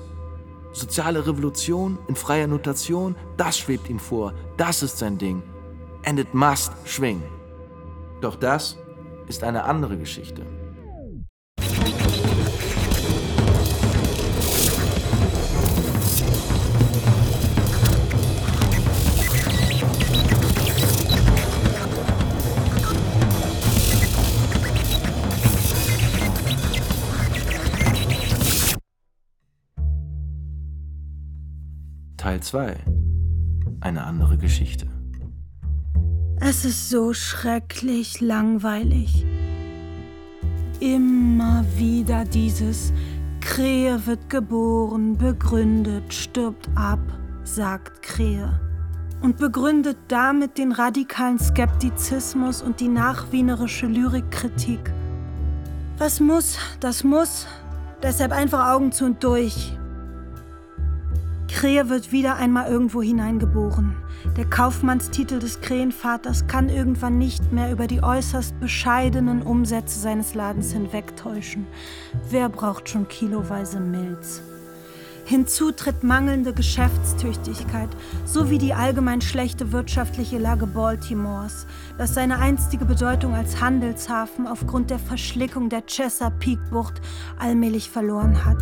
[0.73, 5.43] Soziale Revolution in freier Notation, das schwebt ihm vor, das ist sein Ding.
[6.07, 7.25] And it must schwingen.
[8.23, 8.79] Doch das
[9.29, 10.47] ist eine andere Geschichte.
[32.35, 32.77] Teil 2.
[33.81, 34.89] Eine andere Geschichte.
[36.41, 39.25] Es ist so schrecklich langweilig.
[40.81, 42.93] Immer wieder dieses
[43.41, 46.99] Krähe wird geboren, begründet, stirbt ab,
[47.45, 48.61] sagt Krähe.
[49.23, 54.93] und begründet damit den radikalen Skeptizismus und die nachwienerische Lyrikkritik.
[55.99, 57.47] Was muss, das muss,
[58.03, 59.79] deshalb einfach Augen zu und durch.
[61.55, 63.95] Krähe wird wieder einmal irgendwo hineingeboren.
[64.37, 70.73] Der Kaufmannstitel des Krähenvaters kann irgendwann nicht mehr über die äußerst bescheidenen Umsätze seines Ladens
[70.73, 71.69] hinwegtäuschen.
[72.29, 74.43] Wer braucht schon kiloweise Milz?
[75.27, 77.89] Hinzu tritt mangelnde Geschäftstüchtigkeit
[78.25, 84.99] sowie die allgemein schlechte wirtschaftliche Lage Baltimores, das seine einstige Bedeutung als Handelshafen aufgrund der
[84.99, 87.01] Verschlickung der Chesapeake-Bucht
[87.39, 88.59] allmählich verloren hat.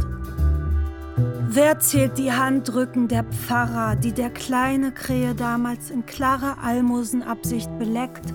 [1.17, 8.33] Wer zählt die Handrücken der Pfarrer, die der kleine Krähe damals in klarer Almosenabsicht beleckt?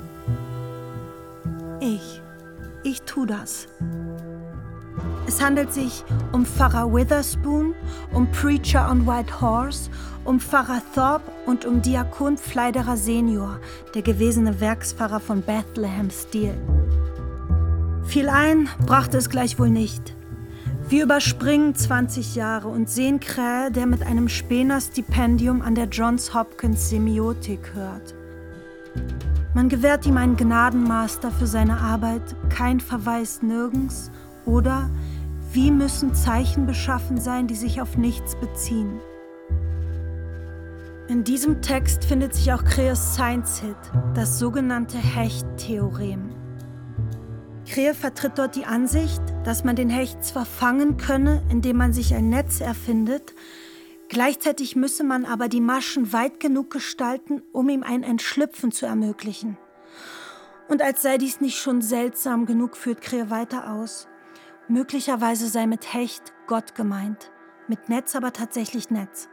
[1.80, 2.22] Ich.
[2.84, 3.68] Ich tu das.
[5.28, 7.74] Es handelt sich um Pfarrer Witherspoon,
[8.14, 9.90] um Preacher on White Horse,
[10.24, 13.60] um Pfarrer Thorpe und um Diakon Fleiderer Senior,
[13.94, 16.56] der gewesene Werkspfarrer von Bethlehem Steel.
[18.06, 20.16] Viel ein brachte es gleichwohl nicht.
[20.90, 26.90] Wir überspringen 20 Jahre und sehen Krähe, der mit einem Spener-Stipendium an der Johns Hopkins
[26.90, 28.16] Semiotik hört.
[29.54, 34.12] Man gewährt ihm einen Gnadenmaster für seine Arbeit, kein Verweis nirgends
[34.46, 34.90] oder
[35.52, 39.02] wie müssen Zeichen beschaffen sein, die sich auf nichts beziehen?
[41.10, 43.76] In diesem Text findet sich auch Krees Science-Hit,
[44.14, 46.37] das sogenannte Hecht-Theorem.
[47.68, 52.14] Kreh vertritt dort die Ansicht, dass man den Hecht zwar fangen könne, indem man sich
[52.14, 53.34] ein Netz erfindet,
[54.08, 59.58] gleichzeitig müsse man aber die Maschen weit genug gestalten, um ihm ein Entschlüpfen zu ermöglichen.
[60.70, 64.08] Und als sei dies nicht schon seltsam genug, führt Kreh weiter aus.
[64.68, 67.32] Möglicherweise sei mit Hecht Gott gemeint,
[67.68, 69.30] mit Netz aber tatsächlich Netz.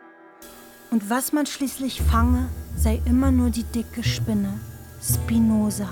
[0.91, 4.61] Und was man schließlich fange, sei immer nur die dicke Spinne,
[5.03, 5.89] Spinoza.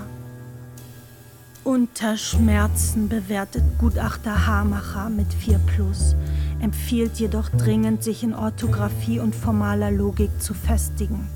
[1.65, 6.17] Unter Schmerzen bewertet Gutachter Hamacher mit 4 Plus,
[6.61, 11.29] empfiehlt jedoch dringend, sich in Orthographie und formaler Logik zu festigen.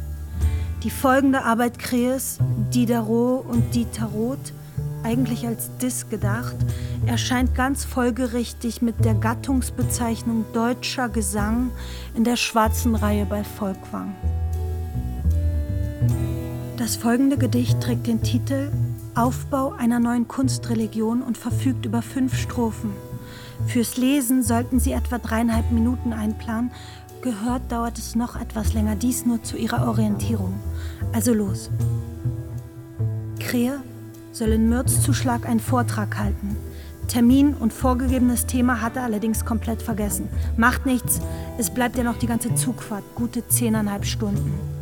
[0.83, 2.39] Die folgende Arbeit Krees,
[2.75, 4.53] Diderot und Dieter Roth
[5.05, 6.57] eigentlich als Diss gedacht,
[7.07, 11.71] erscheint ganz folgerichtig mit der Gattungsbezeichnung deutscher Gesang
[12.17, 14.13] in der schwarzen Reihe bei Volkwang.
[16.77, 18.73] Das folgende Gedicht trägt den Titel
[19.17, 22.93] Aufbau einer neuen Kunstreligion und verfügt über fünf Strophen.
[23.67, 26.71] Fürs Lesen sollten Sie etwa dreieinhalb Minuten einplanen.
[27.23, 30.61] Gehört dauert es noch etwas länger, dies nur zu Ihrer Orientierung.
[31.15, 31.71] Also los.
[33.41, 33.81] Krähe
[34.33, 36.55] soll in Mürzzuschlag einen Vortrag halten.
[37.09, 40.29] Termin und vorgegebenes Thema hat er allerdings komplett vergessen.
[40.59, 41.23] Macht nichts,
[41.57, 44.76] es bleibt ja noch die ganze Zugfahrt, gute zehneinhalb Stunden.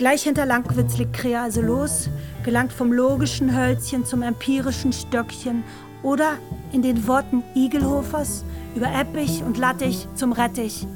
[0.00, 2.08] Gleich hinter Langwitz liegt Krea also los,
[2.42, 5.62] gelangt vom logischen Hölzchen zum empirischen Stöckchen
[6.02, 6.38] oder
[6.72, 8.42] in den Worten Igelhofers
[8.74, 10.86] über Eppich und Lattich zum Rettich.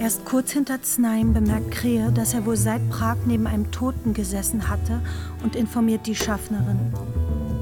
[0.00, 4.68] Erst kurz hinter Znaim bemerkt Krähe, dass er wohl seit Prag neben einem Toten gesessen
[4.68, 5.00] hatte
[5.44, 6.92] und informiert die Schaffnerin.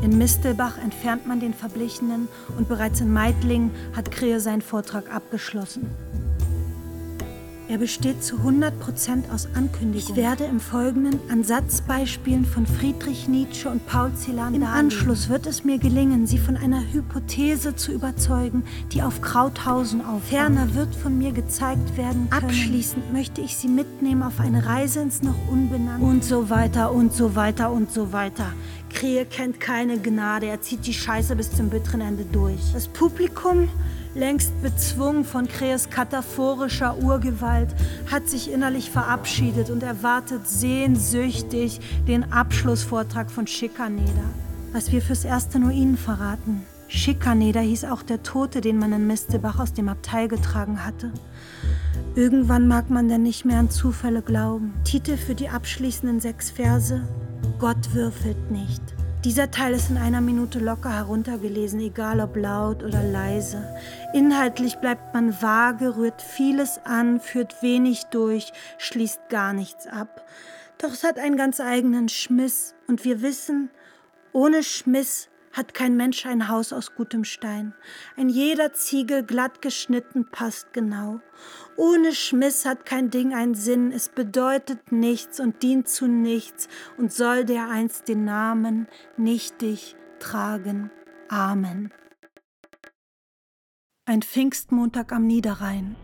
[0.00, 5.90] In Mistelbach entfernt man den Verblichenen und bereits in Meidling hat Krähe seinen Vortrag abgeschlossen.
[7.68, 9.96] Er besteht zu 100 Prozent aus Ankündigungen.
[9.96, 15.46] Ich werde im Folgenden an Satzbeispielen von Friedrich Nietzsche und Paul Celan Im Anschluss wird
[15.46, 20.22] es mir gelingen, Sie von einer Hypothese zu überzeugen, die auf Krauthausen auf.
[20.28, 22.44] Ferner wird von mir gezeigt werden können.
[22.44, 26.06] Abschließend möchte ich Sie mitnehmen auf eine Reise ins noch Unbenannte.
[26.06, 28.52] Und so weiter und so weiter und so weiter.
[28.90, 32.60] Krähe kennt keine Gnade, er zieht die Scheiße bis zum bitteren Ende durch.
[32.72, 33.68] Das Publikum
[34.16, 37.68] längst bezwungen von Krees kataphorischer Urgewalt,
[38.10, 44.24] hat sich innerlich verabschiedet und erwartet sehnsüchtig den Abschlussvortrag von Schikaneder.
[44.72, 46.66] Was wir fürs Erste nur Ihnen verraten.
[46.88, 51.12] Schikaneder hieß auch der Tote, den man in Mistebach aus dem Abteil getragen hatte.
[52.14, 54.72] Irgendwann mag man denn nicht mehr an Zufälle glauben.
[54.84, 57.02] Titel für die abschließenden sechs Verse:
[57.58, 58.95] Gott würfelt nicht.
[59.26, 63.60] Dieser Teil ist in einer Minute locker heruntergelesen, egal ob laut oder leise.
[64.14, 70.24] Inhaltlich bleibt man vage, rührt vieles an, führt wenig durch, schließt gar nichts ab.
[70.78, 73.68] Doch es hat einen ganz eigenen Schmiss und wir wissen,
[74.32, 77.72] ohne Schmiss hat kein Mensch ein Haus aus gutem Stein.
[78.16, 81.20] Ein jeder Ziegel glatt geschnitten passt genau.
[81.76, 87.12] Ohne Schmiss hat kein Ding einen Sinn, es bedeutet nichts und dient zu nichts und
[87.12, 88.86] soll der einst den Namen
[89.16, 90.90] nichtig tragen.
[91.28, 91.92] Amen.
[94.04, 95.96] Ein Pfingstmontag am Niederrhein.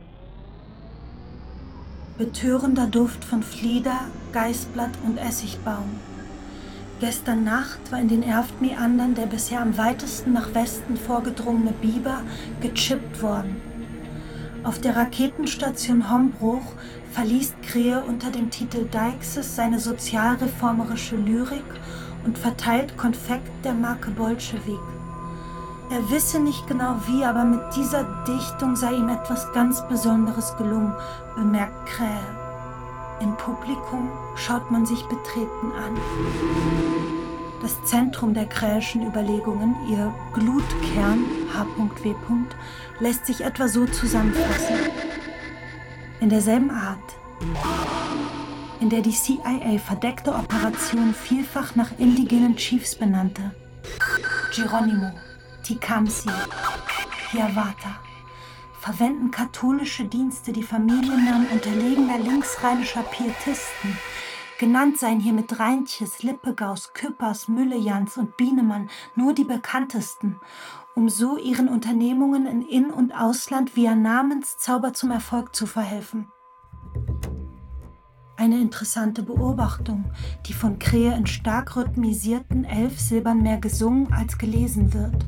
[2.18, 4.00] Betörender Duft von Flieder,
[4.32, 5.98] Geißblatt und Essigbaum.
[7.02, 12.20] Gestern Nacht war in den Erftmeandern der bisher am weitesten nach Westen vorgedrungene Biber
[12.60, 13.60] gechippt worden.
[14.62, 16.62] Auf der Raketenstation Hombruch
[17.10, 21.64] verliest Krähe unter dem Titel Deixes seine sozialreformerische Lyrik
[22.24, 24.78] und verteilt Konfekt der Marke Bolschewik.
[25.90, 30.94] Er wisse nicht genau wie, aber mit dieser Dichtung sei ihm etwas ganz Besonderes gelungen,
[31.34, 32.41] bemerkt Krähe.
[33.22, 35.96] Im Publikum schaut man sich betreten an.
[37.62, 42.14] Das Zentrum der krähischen Überlegungen, ihr Glutkern H.W.
[42.98, 44.74] lässt sich etwa so zusammenfassen.
[46.18, 46.98] In derselben Art,
[48.80, 53.52] in der die CIA verdeckte Operationen vielfach nach indigenen Chiefs benannte.
[54.52, 55.12] Geronimo,
[55.62, 56.28] Tecumseh,
[57.30, 58.00] Hiawatha
[58.82, 63.96] verwenden katholische Dienste die Familiennamen unterlegener linksrheinischer Pietisten.
[64.58, 70.40] Genannt seien hier mit Reintjes, Lippegaus, Küppers, Müllejans und Bienemann nur die bekanntesten,
[70.96, 76.26] um so ihren Unternehmungen in In- und Ausland via Namenszauber zum Erfolg zu verhelfen.
[78.36, 80.06] Eine interessante Beobachtung,
[80.46, 85.24] die von Krähe in stark rhythmisierten Elfsilbern mehr gesungen als gelesen wird.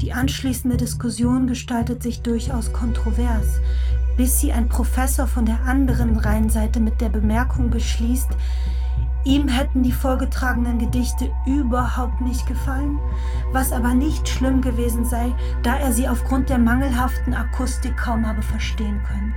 [0.00, 3.60] Die anschließende Diskussion gestaltet sich durchaus kontrovers,
[4.16, 8.30] bis sie ein Professor von der anderen Rheinseite mit der Bemerkung beschließt,
[9.24, 12.98] ihm hätten die vorgetragenen Gedichte überhaupt nicht gefallen,
[13.52, 18.42] was aber nicht schlimm gewesen sei, da er sie aufgrund der mangelhaften Akustik kaum habe
[18.42, 19.34] verstehen können.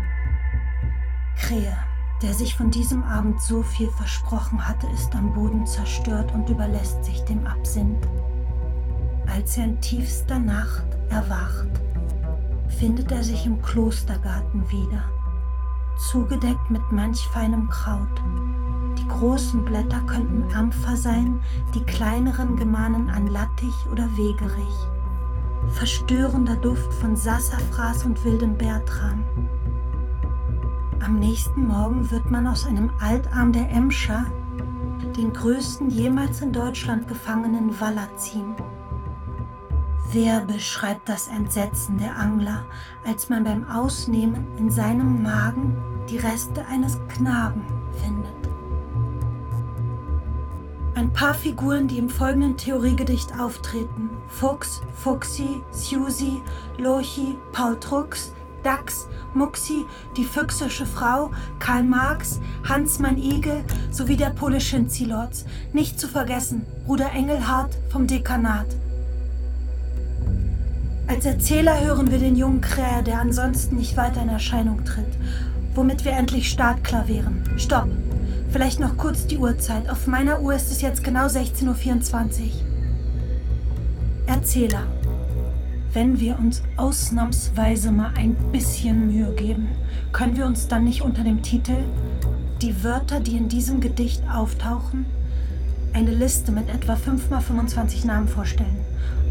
[1.38, 1.76] Krähe,
[2.22, 7.03] der sich von diesem Abend so viel versprochen hatte, ist am Boden zerstört und überlässt
[7.03, 8.07] sich dem Absinth.
[9.34, 11.67] Als er in tiefster Nacht erwacht,
[12.77, 15.05] findet er sich im Klostergarten wieder,
[15.97, 18.21] zugedeckt mit manch feinem Kraut.
[18.99, 21.41] Die großen Blätter könnten Ampfer sein,
[21.73, 24.88] die kleineren gemahnen an Lattich oder Wegerich.
[25.69, 29.23] Verstörender Duft von Sassafras und wildem Bertram.
[31.03, 34.27] Am nächsten Morgen wird man aus einem Altarm der Emscher
[35.17, 38.53] den größten jemals in Deutschland gefangenen Waller ziehen.
[40.14, 42.68] Wer beschreibt das Entsetzen der Angler,
[43.03, 45.76] als man beim Ausnehmen in seinem Magen
[46.07, 47.64] die Reste eines Knaben
[47.99, 48.32] findet?
[50.93, 54.11] Ein paar Figuren, die im folgenden Theoriegedicht auftreten.
[54.28, 56.43] Fuchs, Fuchsi, Susi,
[56.78, 59.84] Lochi, Paul Trux, Dax, Muxi,
[60.16, 62.39] die füchsische Frau, Karl Marx,
[62.70, 64.59] Hans mein Igel sowie der Pole.
[65.74, 68.68] Nicht zu vergessen, Bruder Engelhardt vom Dekanat.
[71.14, 75.16] Als Erzähler hören wir den jungen Kräher, der ansonsten nicht weiter in Erscheinung tritt,
[75.76, 77.43] womit wir endlich startklar wären.
[77.55, 77.88] Stopp!
[78.49, 79.88] Vielleicht noch kurz die Uhrzeit.
[79.91, 82.49] Auf meiner Uhr ist es jetzt genau 16.24 Uhr.
[84.26, 84.88] Erzähler.
[85.93, 89.70] Wenn wir uns ausnahmsweise mal ein bisschen Mühe geben,
[90.14, 91.78] können wir uns dann nicht unter dem Titel
[92.64, 95.05] Die Wörter, die in diesem Gedicht auftauchen,
[95.93, 98.82] eine Liste mit etwa 5 mal 25 Namen vorstellen.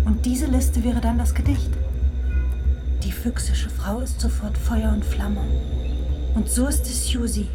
[0.04, 1.70] Und diese Liste wäre dann das Gedicht.
[3.04, 5.40] Die füchsische Frau ist sofort Feuer und Flamme.
[6.34, 7.48] Und so ist es Susi.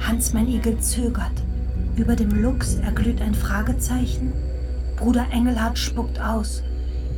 [0.00, 1.42] Hans mein Igel zögert.
[1.96, 4.32] Über dem Luchs erglüht ein Fragezeichen.
[4.96, 6.62] Bruder Engelhardt spuckt aus.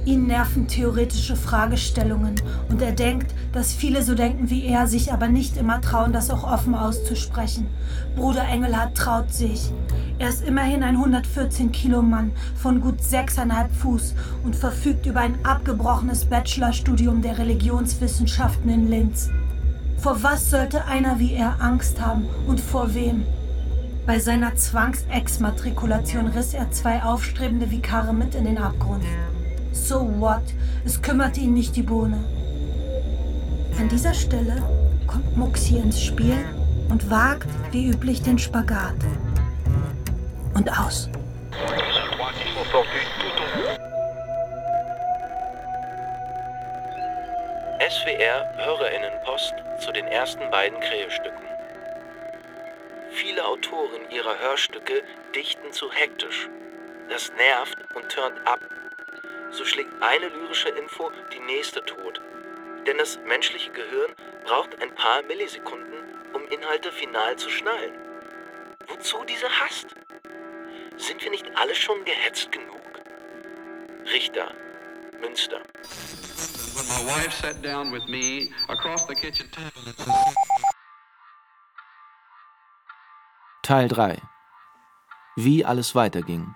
[0.06, 2.36] Ihn nerven theoretische Fragestellungen
[2.68, 6.30] und er denkt, dass viele so denken wie er, sich aber nicht immer trauen, das
[6.30, 7.66] auch offen auszusprechen.
[8.14, 9.72] Bruder Engelhardt traut sich.
[10.20, 15.44] Er ist immerhin ein 114 Kilo Mann von gut sechseinhalb Fuß und verfügt über ein
[15.44, 19.28] abgebrochenes Bachelorstudium der Religionswissenschaften in Linz.
[19.98, 23.24] Vor was sollte einer wie er Angst haben und vor wem?
[24.06, 29.02] Bei seiner Zwangsexmatrikulation riss er zwei aufstrebende Vikare mit in den Abgrund.
[29.76, 30.42] So what?
[30.84, 32.18] Es kümmerte ihn nicht die Bohne.
[33.78, 34.62] An dieser Stelle
[35.06, 36.38] kommt Muxi ins Spiel
[36.88, 38.96] und wagt wie üblich den Spagat.
[40.54, 41.08] Und aus.
[47.78, 51.44] SWR Hörerinnenpost zu den ersten beiden Krähestücken.
[53.10, 55.02] Viele Autoren ihrer Hörstücke
[55.34, 56.48] dichten zu hektisch.
[57.08, 58.60] Das nervt und turnt ab.
[59.50, 62.20] So schlägt eine lyrische Info die nächste tot.
[62.86, 67.94] Denn das menschliche Gehirn braucht ein paar Millisekunden, um Inhalte final zu schnallen.
[68.88, 69.94] Wozu diese Hast?
[70.96, 72.80] Sind wir nicht alle schon gehetzt genug?
[74.04, 74.54] Richter,
[75.20, 75.60] Münster.
[76.74, 79.94] When my wife sat down with me across the kitchen table.
[83.62, 84.22] Teil 3
[85.36, 86.54] Wie alles weiterging.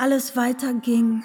[0.00, 1.24] Alles weiterging.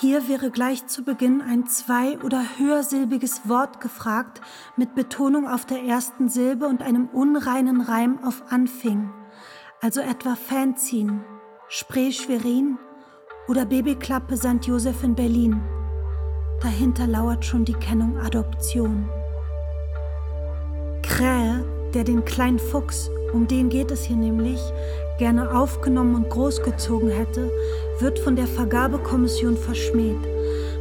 [0.00, 4.40] Hier wäre gleich zu Beginn ein zwei- oder höhersilbiges Wort gefragt,
[4.76, 9.08] mit Betonung auf der ersten Silbe und einem unreinen Reim auf anfing,
[9.80, 11.24] also etwa Fanzine,
[11.68, 12.76] Spree Schwerin
[13.46, 14.66] oder Babyklappe St.
[14.66, 15.62] Josef in Berlin.
[16.60, 19.08] Dahinter lauert schon die Kennung Adoption.
[21.04, 21.64] Krähe,
[21.94, 24.60] der den kleinen Fuchs, um den geht es hier nämlich,
[25.18, 27.50] gerne aufgenommen und großgezogen hätte,
[28.00, 30.16] wird von der Vergabekommission verschmäht.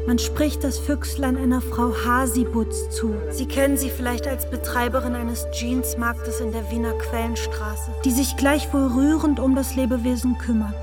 [0.08, 3.14] Man spricht das Füchslein einer Frau Hasibutz zu.
[3.30, 8.88] Sie kennen sie vielleicht als Betreiberin eines Jeansmarktes in der Wiener Quellenstraße, die sich gleichwohl
[8.88, 10.76] rührend um das Lebewesen kümmert.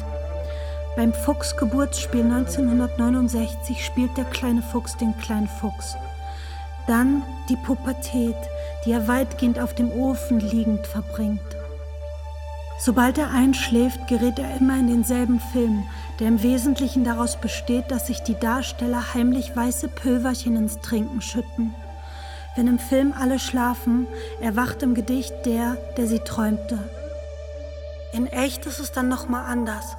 [0.97, 5.97] Beim Fuchsgeburtsspiel 1969 spielt der kleine Fuchs den kleinen Fuchs.
[6.87, 8.37] Dann die Pubertät,
[8.85, 11.54] die er weitgehend auf dem Ofen liegend verbringt.
[12.79, 15.85] Sobald er einschläft, gerät er immer in denselben Film,
[16.18, 21.75] der im Wesentlichen daraus besteht, dass sich die Darsteller heimlich weiße Pülverchen ins Trinken schütten.
[22.57, 24.07] Wenn im Film alle schlafen,
[24.41, 26.79] erwacht im Gedicht der, der sie träumte.
[28.12, 29.97] In echt ist es dann nochmal anders.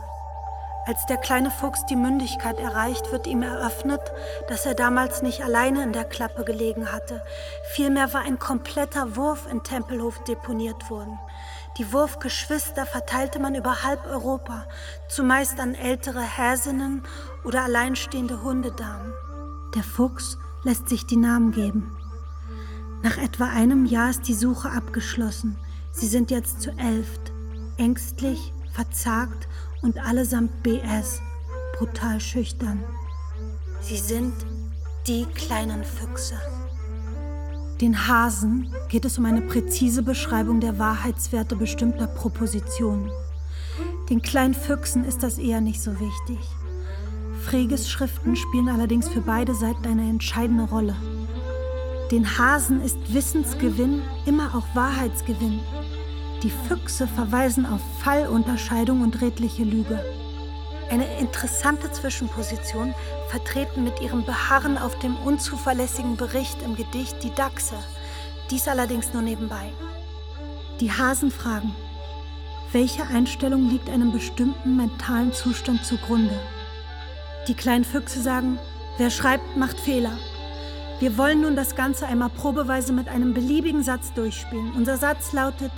[0.87, 4.01] Als der kleine Fuchs die Mündigkeit erreicht, wird ihm eröffnet,
[4.47, 7.23] dass er damals nicht alleine in der Klappe gelegen hatte.
[7.73, 11.19] Vielmehr war ein kompletter Wurf in Tempelhof deponiert worden.
[11.77, 14.65] Die Wurfgeschwister verteilte man über halb Europa,
[15.09, 17.03] zumeist an ältere Häsinnen
[17.43, 19.11] oder alleinstehende Hundedamen.
[19.75, 21.95] Der Fuchs lässt sich die Namen geben.
[23.03, 25.57] Nach etwa einem Jahr ist die Suche abgeschlossen.
[25.91, 27.33] Sie sind jetzt zu elft,
[27.77, 29.49] ängstlich, verzagt
[29.81, 31.21] und allesamt BS,
[31.77, 32.85] brutal schüchtern.
[33.81, 34.33] Sie sind
[35.07, 36.35] die kleinen Füchse.
[37.81, 43.11] Den Hasen geht es um eine präzise Beschreibung der Wahrheitswerte bestimmter Propositionen.
[44.09, 46.39] Den kleinen Füchsen ist das eher nicht so wichtig.
[47.43, 50.95] Freges Schriften spielen allerdings für beide Seiten eine entscheidende Rolle.
[52.11, 55.59] Den Hasen ist Wissensgewinn immer auch Wahrheitsgewinn.
[56.43, 59.99] Die Füchse verweisen auf Fallunterscheidung und redliche Lüge.
[60.89, 62.93] Eine interessante Zwischenposition
[63.29, 67.75] vertreten mit ihrem Beharren auf dem unzuverlässigen Bericht im Gedicht die Dachse.
[68.51, 69.71] Dies allerdings nur nebenbei.
[70.79, 71.75] Die Hasen fragen,
[72.71, 76.39] welche Einstellung liegt einem bestimmten mentalen Zustand zugrunde?
[77.47, 78.59] Die kleinen Füchse sagen,
[78.97, 80.17] wer schreibt, macht Fehler.
[80.99, 84.73] Wir wollen nun das Ganze einmal probeweise mit einem beliebigen Satz durchspielen.
[84.73, 85.71] Unser Satz lautet,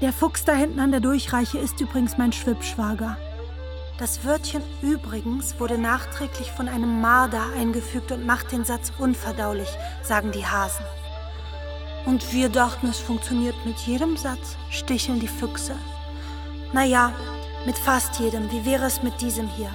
[0.00, 3.16] der Fuchs da hinten an der Durchreiche ist übrigens mein Schwippschwager.
[4.02, 9.68] Das Wörtchen übrigens wurde nachträglich von einem Marder eingefügt und macht den Satz unverdaulich,
[10.02, 10.84] sagen die Hasen.
[12.04, 15.76] Und wir dachten, es funktioniert mit jedem Satz, sticheln die Füchse.
[16.72, 17.12] Naja,
[17.64, 18.50] mit fast jedem.
[18.50, 19.70] Wie wäre es mit diesem hier?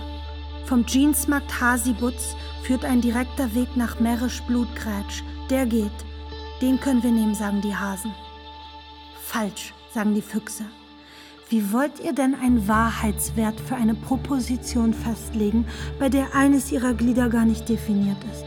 [0.66, 5.24] Vom Jeansmarkt Hasibutz führt ein direkter Weg nach Mährisch Blutgrätsch.
[5.50, 6.06] Der geht.
[6.62, 8.14] Den können wir nehmen, sagen die Hasen.
[9.24, 10.66] Falsch, sagen die Füchse.
[11.50, 15.66] Wie wollt ihr denn einen Wahrheitswert für eine Proposition festlegen,
[15.98, 18.46] bei der eines ihrer Glieder gar nicht definiert ist?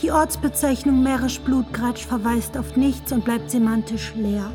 [0.00, 4.50] Die Ortsbezeichnung Mährisch Blutgrätsch verweist auf nichts und bleibt semantisch leer.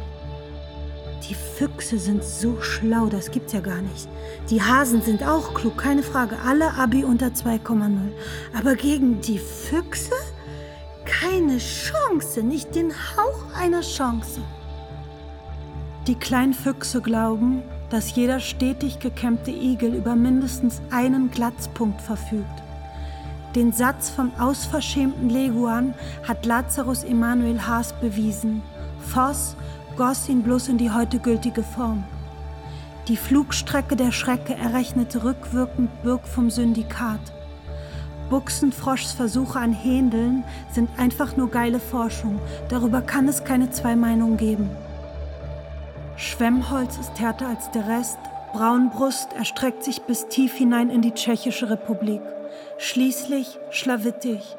[1.29, 4.07] Die Füchse sind so schlau, das gibt's ja gar nicht.
[4.49, 6.37] Die Hasen sind auch klug, keine Frage.
[6.43, 7.97] Alle Abi unter 2,0.
[8.57, 10.15] Aber gegen die Füchse?
[11.05, 14.41] Keine Chance, nicht den Hauch einer Chance.
[16.07, 22.63] Die kleinen Füchse glauben, dass jeder stetig gekämmte Igel über mindestens einen Glatzpunkt verfügt.
[23.55, 25.93] Den Satz vom ausverschämten Leguan
[26.27, 28.61] hat Lazarus Emanuel Haas bewiesen.
[28.99, 29.55] Voss
[29.95, 32.03] goss ihn bloß in die heute gültige Form.
[33.07, 37.19] Die Flugstrecke der Schrecke errechnete rückwirkend Birk vom Syndikat.
[38.29, 42.39] Buchsenfroschs Versuche an Händeln sind einfach nur geile Forschung.
[42.69, 44.69] Darüber kann es keine zwei Meinungen geben.
[46.17, 48.17] Schwemmholz ist härter als der Rest.
[48.53, 52.21] Braunbrust erstreckt sich bis tief hinein in die Tschechische Republik.
[52.77, 54.55] Schließlich Schlawittich.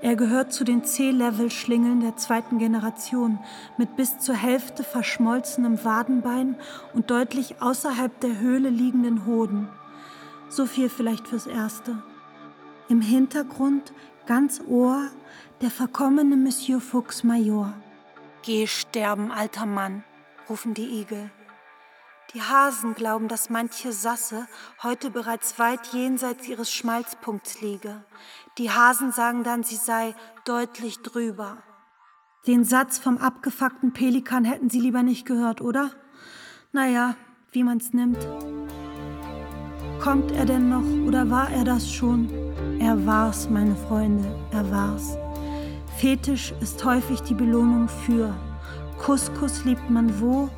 [0.00, 3.38] Er gehört zu den C-Level-Schlingeln der zweiten Generation
[3.76, 6.56] mit bis zur Hälfte verschmolzenem Wadenbein
[6.94, 9.68] und deutlich außerhalb der Höhle liegenden Hoden.
[10.48, 12.02] So viel vielleicht fürs Erste.
[12.88, 13.92] Im Hintergrund,
[14.24, 15.08] ganz Ohr,
[15.60, 17.74] der verkommene Monsieur Fuchs Major.
[18.42, 20.04] Geh sterben, alter Mann
[20.48, 21.30] rufen die Igel.
[22.34, 24.48] Die Hasen glauben, dass manche Sasse
[24.82, 28.04] heute bereits weit jenseits ihres Schmalzpunkts liege.
[28.58, 31.58] Die Hasen sagen dann, sie sei deutlich drüber.
[32.46, 35.90] Den Satz vom abgefuckten Pelikan hätten Sie lieber nicht gehört, oder?
[36.72, 37.16] Naja,
[37.52, 38.18] wie man's nimmt.
[40.00, 42.28] Kommt er denn noch oder war er das schon?
[42.78, 45.16] Er war's, meine Freunde, er war's.
[45.96, 48.32] Fetisch ist häufig die Belohnung für.
[48.98, 50.48] Couscous liebt man wo?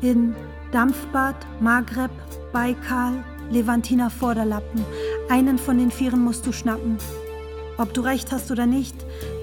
[0.00, 0.34] In
[0.72, 2.10] Dampfbad, Maghreb,
[2.52, 4.84] Baikal, Levantiner Vorderlappen.
[5.28, 6.98] Einen von den Vieren musst du schnappen.
[7.78, 8.94] Ob du recht hast oder nicht,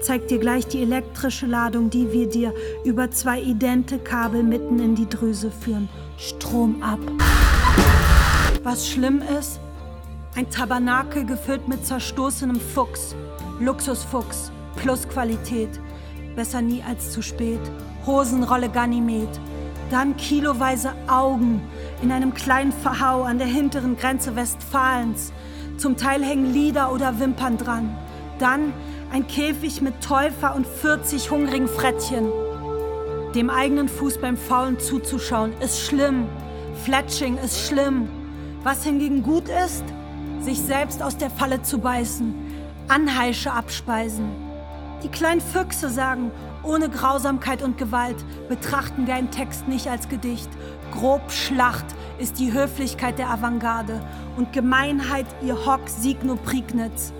[0.02, 2.52] zeigt dir gleich die elektrische Ladung, die wir dir
[2.84, 5.88] über zwei idente Kabel mitten in die Drüse führen.
[6.18, 6.98] Strom ab.
[8.64, 9.60] Was schlimm ist?
[10.34, 13.14] Ein Tabernakel gefüllt mit zerstoßenem Fuchs.
[13.60, 14.50] Luxusfuchs.
[14.74, 15.80] Plus Qualität.
[16.34, 17.60] Besser nie als zu spät.
[18.06, 19.28] Hosenrolle Ganymed.
[19.90, 21.62] Dann kiloweise Augen
[22.02, 25.32] in einem kleinen Verhau an der hinteren Grenze Westfalens.
[25.76, 27.96] Zum Teil hängen Lieder oder Wimpern dran.
[28.38, 28.72] Dann
[29.12, 32.28] ein Käfig mit Täufer und 40 hungrigen Frettchen.
[33.34, 36.26] Dem eigenen Fuß beim Faulen zuzuschauen ist schlimm.
[36.84, 38.08] Fletching ist schlimm.
[38.62, 39.84] Was hingegen gut ist,
[40.40, 42.34] sich selbst aus der Falle zu beißen,
[42.88, 44.26] Anheische abspeisen.
[45.02, 46.30] Die kleinen Füchse sagen,
[46.64, 48.16] ohne Grausamkeit und Gewalt
[48.48, 50.48] betrachten wir einen Text nicht als Gedicht.
[50.92, 51.86] Grob Schlacht
[52.18, 54.00] ist die Höflichkeit der Avantgarde
[54.36, 57.12] und Gemeinheit ihr Hock Signo Prignitz.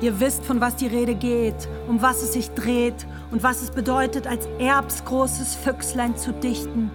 [0.00, 3.70] Ihr wisst, von was die Rede geht, um was es sich dreht und was es
[3.70, 6.90] bedeutet, als erbsgroßes Füchslein zu dichten.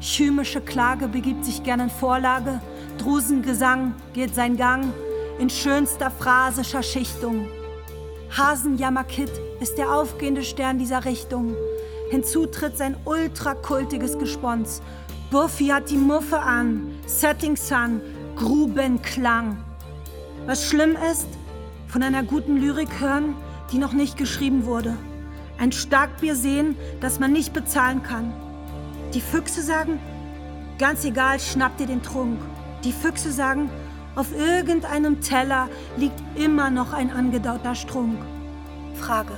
[0.00, 2.60] Chymische Klage begibt sich gern in Vorlage,
[2.98, 4.92] Drusengesang geht sein Gang
[5.38, 7.48] in schönster phrasischer Schichtung.
[8.30, 11.54] Hasenjammerkit ist der aufgehende Stern dieser Richtung.
[12.10, 14.82] Hinzu tritt sein ultrakultiges Gespons.
[15.30, 18.00] Buffy hat die Muffe an, Setting Sun,
[18.36, 19.58] Grubenklang.
[20.46, 21.26] Was schlimm ist,
[21.88, 23.34] von einer guten Lyrik hören,
[23.72, 24.96] die noch nicht geschrieben wurde.
[25.58, 28.32] Ein Starkbier sehen, das man nicht bezahlen kann.
[29.14, 29.98] Die Füchse sagen,
[30.78, 32.38] ganz egal, schnapp dir den Trunk.
[32.84, 33.70] Die Füchse sagen,
[34.16, 38.18] auf irgendeinem Teller liegt immer noch ein angedauter Strunk.
[38.94, 39.34] Frage,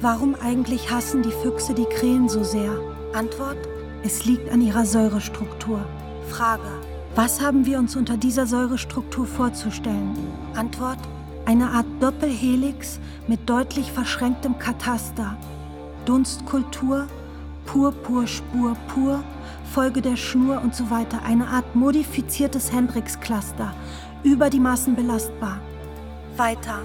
[0.00, 2.78] warum eigentlich hassen die Füchse die Krähen so sehr?
[3.14, 3.56] Antwort,
[4.04, 5.80] es liegt an ihrer Säurestruktur.
[6.28, 6.68] Frage,
[7.14, 10.16] was haben wir uns unter dieser Säurestruktur vorzustellen?
[10.54, 10.98] Antwort,
[11.46, 15.36] eine Art Doppelhelix mit deutlich verschränktem Kataster.
[16.04, 17.06] Dunstkultur,
[17.64, 19.24] Purpurspur pur,
[19.72, 21.20] Folge der Schnur und so weiter.
[21.24, 23.74] Eine Art modifiziertes Hendrix-Cluster,
[24.22, 25.60] über die Massen belastbar.
[26.36, 26.80] Weiter.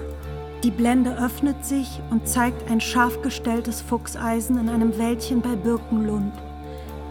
[0.62, 6.32] Die Blende öffnet sich und zeigt ein scharf gestelltes Fuchseisen in einem Wäldchen bei Birkenlund.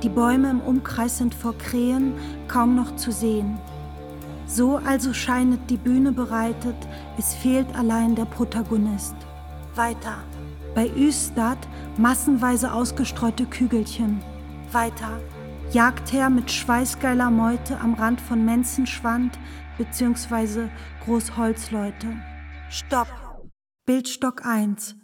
[0.01, 2.13] Die Bäume im Umkreis sind vor Krähen
[2.47, 3.57] kaum noch zu sehen.
[4.45, 6.76] So also scheinet die Bühne bereitet,
[7.17, 9.15] es fehlt allein der Protagonist.
[9.76, 10.17] Weiter.
[10.76, 11.57] Bei Üstad
[11.97, 14.21] massenweise ausgestreute Kügelchen.
[14.71, 15.19] Weiter.
[15.71, 19.39] Jagdherr mit schweißgeiler Meute am Rand von Menzenschwand
[19.78, 20.69] bzw.
[21.05, 22.07] Großholzleute.
[22.69, 23.07] Stopp.
[23.86, 24.95] Bildstock 1.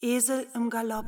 [0.00, 1.06] Esel im Galopp.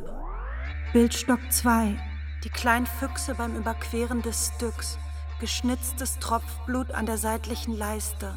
[0.92, 1.98] Bildstock 2.
[2.44, 4.98] Die kleinen Füchse beim Überqueren des Stücks
[5.40, 8.36] geschnitztes Tropfblut an der seitlichen Leiste.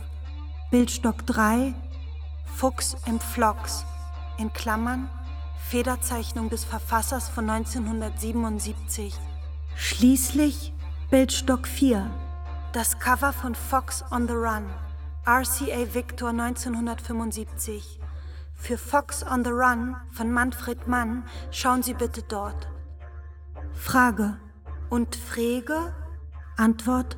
[0.70, 1.74] Bildstock 3,
[2.46, 3.86] Fuchs im Phlox,
[4.38, 5.10] in Klammern,
[5.70, 9.14] Federzeichnung des Verfassers von 1977.
[9.76, 10.74] Schließlich
[11.10, 12.10] Bildstock 4,
[12.74, 14.70] das Cover von Fox on the Run,
[15.26, 18.00] RCA Victor 1975.
[18.54, 22.70] Für Fox on the Run von Manfred Mann schauen Sie bitte dort.
[23.74, 24.38] Frage.
[24.90, 25.94] Und Frege?
[26.56, 27.18] Antwort: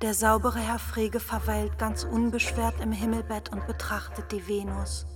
[0.00, 5.06] Der saubere Herr Frege verweilt ganz unbeschwert im Himmelbett und betrachtet die Venus.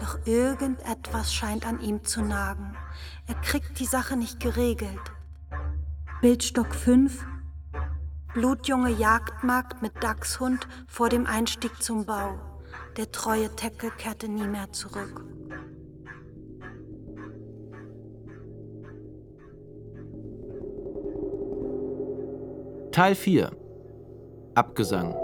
[0.00, 2.74] Doch irgendetwas scheint an ihm zu nagen.
[3.26, 5.12] Er kriegt die Sache nicht geregelt.
[6.22, 7.26] Bildstock 5
[8.34, 12.38] Blutjunge Jagdmagd mit Dachshund vor dem Einstieg zum Bau.
[12.96, 15.22] Der treue Teckel kehrte nie mehr zurück.
[22.90, 23.50] Teil 4
[24.54, 25.14] Abgesang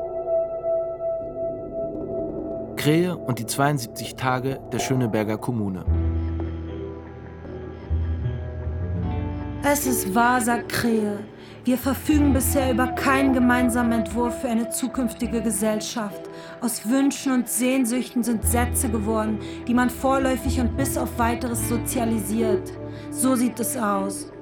[2.76, 5.84] Krähe und die 72 Tage der Schöneberger Kommune.
[9.62, 11.18] Es ist wahr, sagt Krähe.
[11.68, 16.22] Wir verfügen bisher über keinen gemeinsamen Entwurf für eine zukünftige Gesellschaft.
[16.62, 22.72] Aus Wünschen und Sehnsüchten sind Sätze geworden, die man vorläufig und bis auf weiteres sozialisiert.
[23.10, 24.32] So sieht es aus.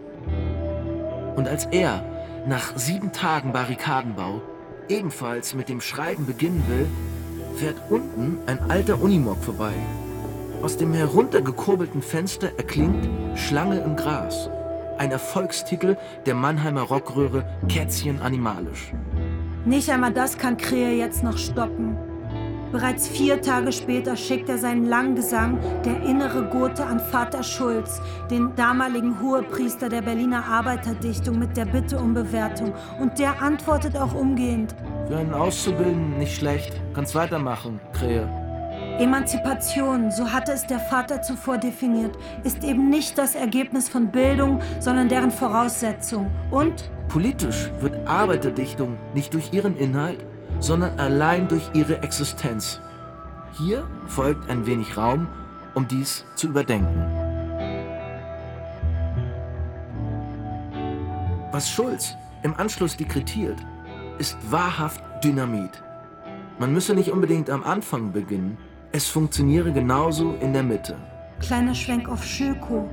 [1.35, 2.05] Und als er
[2.47, 4.41] nach sieben Tagen Barrikadenbau
[4.89, 6.87] ebenfalls mit dem Schreiben beginnen will,
[7.57, 9.73] fährt unten ein alter Unimog vorbei.
[10.63, 14.49] Aus dem heruntergekurbelten Fenster erklingt Schlange im Gras,
[14.99, 18.93] ein Erfolgstitel der Mannheimer Rockröhre Kätzchen animalisch.
[19.65, 21.97] Nicht einmal das kann Krähe jetzt noch stoppen.
[22.73, 28.55] Bereits vier Tage später schickt er seinen Langgesang, der innere Gote, an Vater Schulz, den
[28.57, 32.75] damaligen Hohepriester der Berliner Arbeiterdichtung, mit der Bitte um Bewertung.
[33.01, 34.75] Und der antwortet auch umgehend.
[35.07, 36.81] Für einen Auszubildenden nicht schlecht.
[36.93, 38.46] Kannst weitermachen, Krähe.
[38.99, 44.63] Emanzipation, so hatte es der Vater zuvor definiert, ist eben nicht das Ergebnis von Bildung,
[44.81, 46.31] sondern deren Voraussetzung.
[46.51, 50.25] Und Politisch wird Arbeiterdichtung nicht durch ihren Inhalt,
[50.61, 52.81] sondern allein durch ihre Existenz.
[53.59, 55.29] Hier folgt ein wenig Raum,
[55.75, 57.05] um dies zu überdenken.
[61.53, 63.59] Was Schulz im Anschluss dekretiert,
[64.19, 65.83] ist wahrhaft Dynamit.
[66.59, 68.57] Man müsse nicht unbedingt am Anfang beginnen,
[68.97, 70.97] es funktioniere genauso in der Mitte.
[71.41, 72.89] Kleiner Schwenk auf Schöko.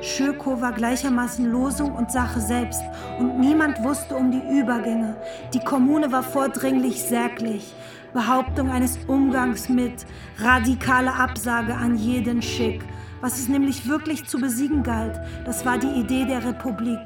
[0.00, 2.80] Schöko war gleichermaßen Losung und Sache selbst
[3.18, 5.14] und niemand wusste um die Übergänge.
[5.52, 7.74] Die Kommune war vordringlich säglich.
[8.14, 10.06] Behauptung eines Umgangs mit,
[10.38, 12.82] radikale Absage an jeden Schick.
[13.20, 16.98] Was es nämlich wirklich zu besiegen galt, das war die Idee der Republik.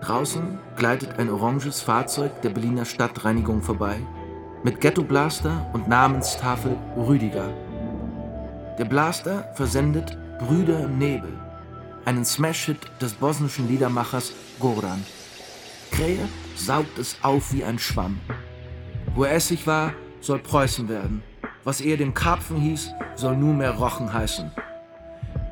[0.00, 3.96] Draußen gleitet ein oranges Fahrzeug der Berliner Stadtreinigung vorbei,
[4.64, 7.48] mit Ghettoblaster und Namenstafel Rüdiger.
[8.78, 11.32] Der Blaster versendet Brüder im Nebel
[12.06, 15.04] einen Smash-Hit des bosnischen Liedermachers Goran.
[15.90, 18.18] Krähe saugt es auf wie ein Schwamm.
[19.14, 21.22] Wo Essig war, soll Preußen werden.
[21.64, 24.50] Was eher dem Karpfen hieß, soll nunmehr Rochen heißen.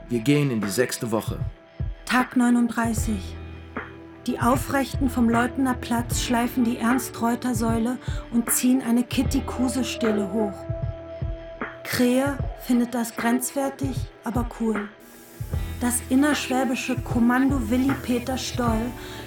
[0.09, 1.41] Wir gehen in die sechste Woche.
[2.05, 3.37] Tag 39.
[4.29, 7.99] Die Aufrechten vom Leutener Platz schleifen die Ernst-Reuter-Säule
[8.33, 10.55] und ziehen eine Kitty-Kuse-Stele hoch.
[11.85, 14.89] Krähe findet das grenzwertig, aber cool.
[15.81, 18.81] Das innerschwäbische Kommando Willi Peter Stoll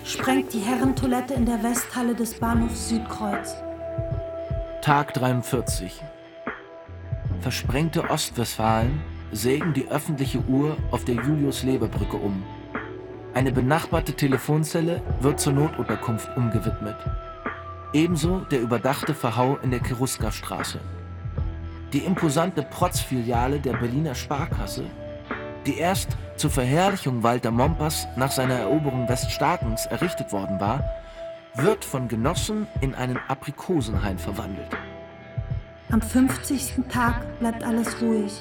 [0.04, 3.56] sprengt die Herrentoilette in der Westhalle des Bahnhofs Südkreuz.
[4.82, 6.02] Tag 43.
[7.42, 9.02] Versprengte Ostwestfalen
[9.32, 12.44] sägen die öffentliche Uhr auf der Julius-Leber-Brücke um.
[13.34, 16.96] Eine benachbarte Telefonzelle wird zur Notunterkunft umgewidmet.
[17.94, 20.80] Ebenso der überdachte Verhau in der Cherusker-Straße.
[21.94, 24.84] Die imposante Protz-Filiale der Berliner Sparkasse,
[25.66, 30.84] die erst zur Verherrlichung Walter Mompers nach seiner Eroberung Weststaatens errichtet worden war,
[31.56, 34.76] wird von Genossen in einen Aprikosenhain verwandelt.
[35.90, 36.74] Am 50.
[36.90, 38.38] Tag bleibt alles ruhig.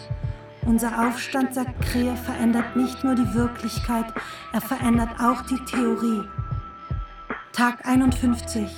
[0.62, 4.06] Unser Aufstand, sagt Krähe, verändert nicht nur die Wirklichkeit,
[4.52, 6.22] er verändert auch die Theorie.
[7.52, 8.68] Tag 51.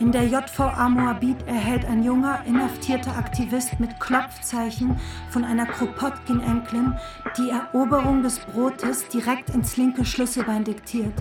[0.00, 4.98] In der JVA Moabit erhält ein junger, inhaftierter Aktivist mit Klopfzeichen
[5.28, 6.96] von einer Kropotkin-Enkelin
[7.36, 11.12] die Eroberung des Brotes direkt ins linke Schlüsselbein diktiert.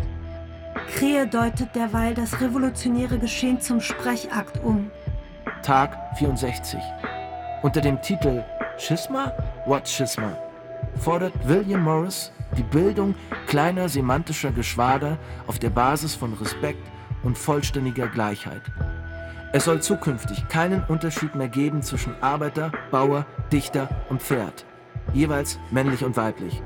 [0.95, 4.89] Krähe deutet derweil das revolutionäre Geschehen zum Sprechakt um.
[5.61, 6.79] Tag 64.
[7.61, 8.45] Unter dem Titel
[8.77, 9.33] Schisma?
[9.65, 10.37] What Schisma?
[10.95, 13.13] fordert William Morris die Bildung
[13.45, 15.17] kleiner semantischer Geschwader
[15.47, 16.81] auf der Basis von Respekt
[17.23, 18.61] und vollständiger Gleichheit.
[19.51, 24.65] Es soll zukünftig keinen Unterschied mehr geben zwischen Arbeiter, Bauer, Dichter und Pferd,
[25.13, 26.61] jeweils männlich und weiblich.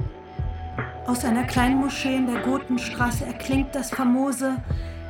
[1.06, 4.58] Aus einer kleinen Moschee in der Gotenstraße erklingt das famose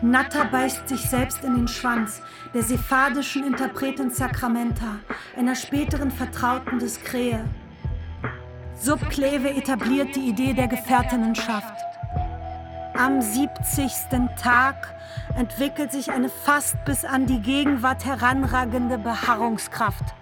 [0.04, 2.22] Natter beißt sich selbst in den Schwanz
[2.54, 5.00] der sephardischen Interpretin Sacramenta,
[5.38, 7.46] einer späteren Vertrauten des Krähe.
[8.76, 11.82] Subkleve etabliert die Idee der Gefährtinnenschaft.
[12.96, 13.91] Am 70.
[14.39, 14.96] Tag
[15.36, 20.14] entwickelt sich eine fast bis an die Gegenwart heranragende Beharrungskraft.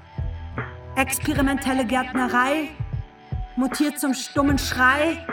[0.95, 2.69] Experimentelle Gärtnerei
[3.57, 5.25] mutiert zum stummen Schrei.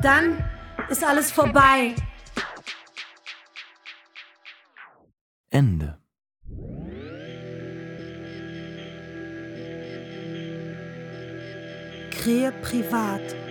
[0.00, 0.42] Dann
[0.88, 1.94] ist alles vorbei.
[5.50, 5.98] Ende.
[12.10, 13.43] Krähe privat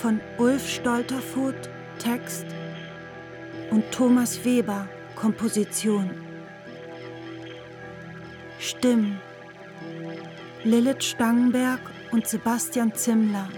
[0.00, 2.46] von Ulf Stolterfoth, Text
[3.70, 6.10] und Thomas Weber, Komposition.
[8.58, 9.20] Stimmen
[10.64, 11.80] Lilith Stangenberg
[12.12, 13.48] und Sebastian Zimmler.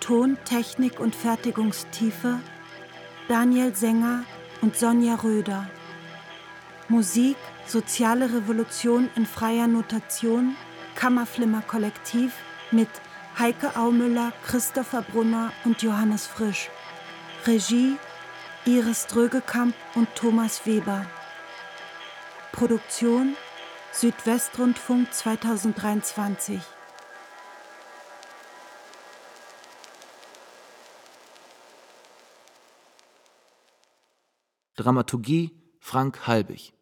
[0.00, 2.40] Ton, Technik und Fertigungstiefe
[3.28, 4.24] Daniel Sänger
[4.62, 5.68] und Sonja Röder.
[6.88, 10.56] Musik Soziale Revolution in freier Notation
[10.94, 12.32] Kammerflimmer Kollektiv
[12.70, 12.88] mit
[13.38, 16.68] Heike Aumüller, Christopher Brunner und Johannes Frisch.
[17.46, 17.96] Regie
[18.66, 21.06] Iris Drögekamp und Thomas Weber.
[22.52, 23.34] Produktion
[23.90, 26.60] Südwestrundfunk 2023.
[34.76, 36.74] Dramaturgie Frank Halbig.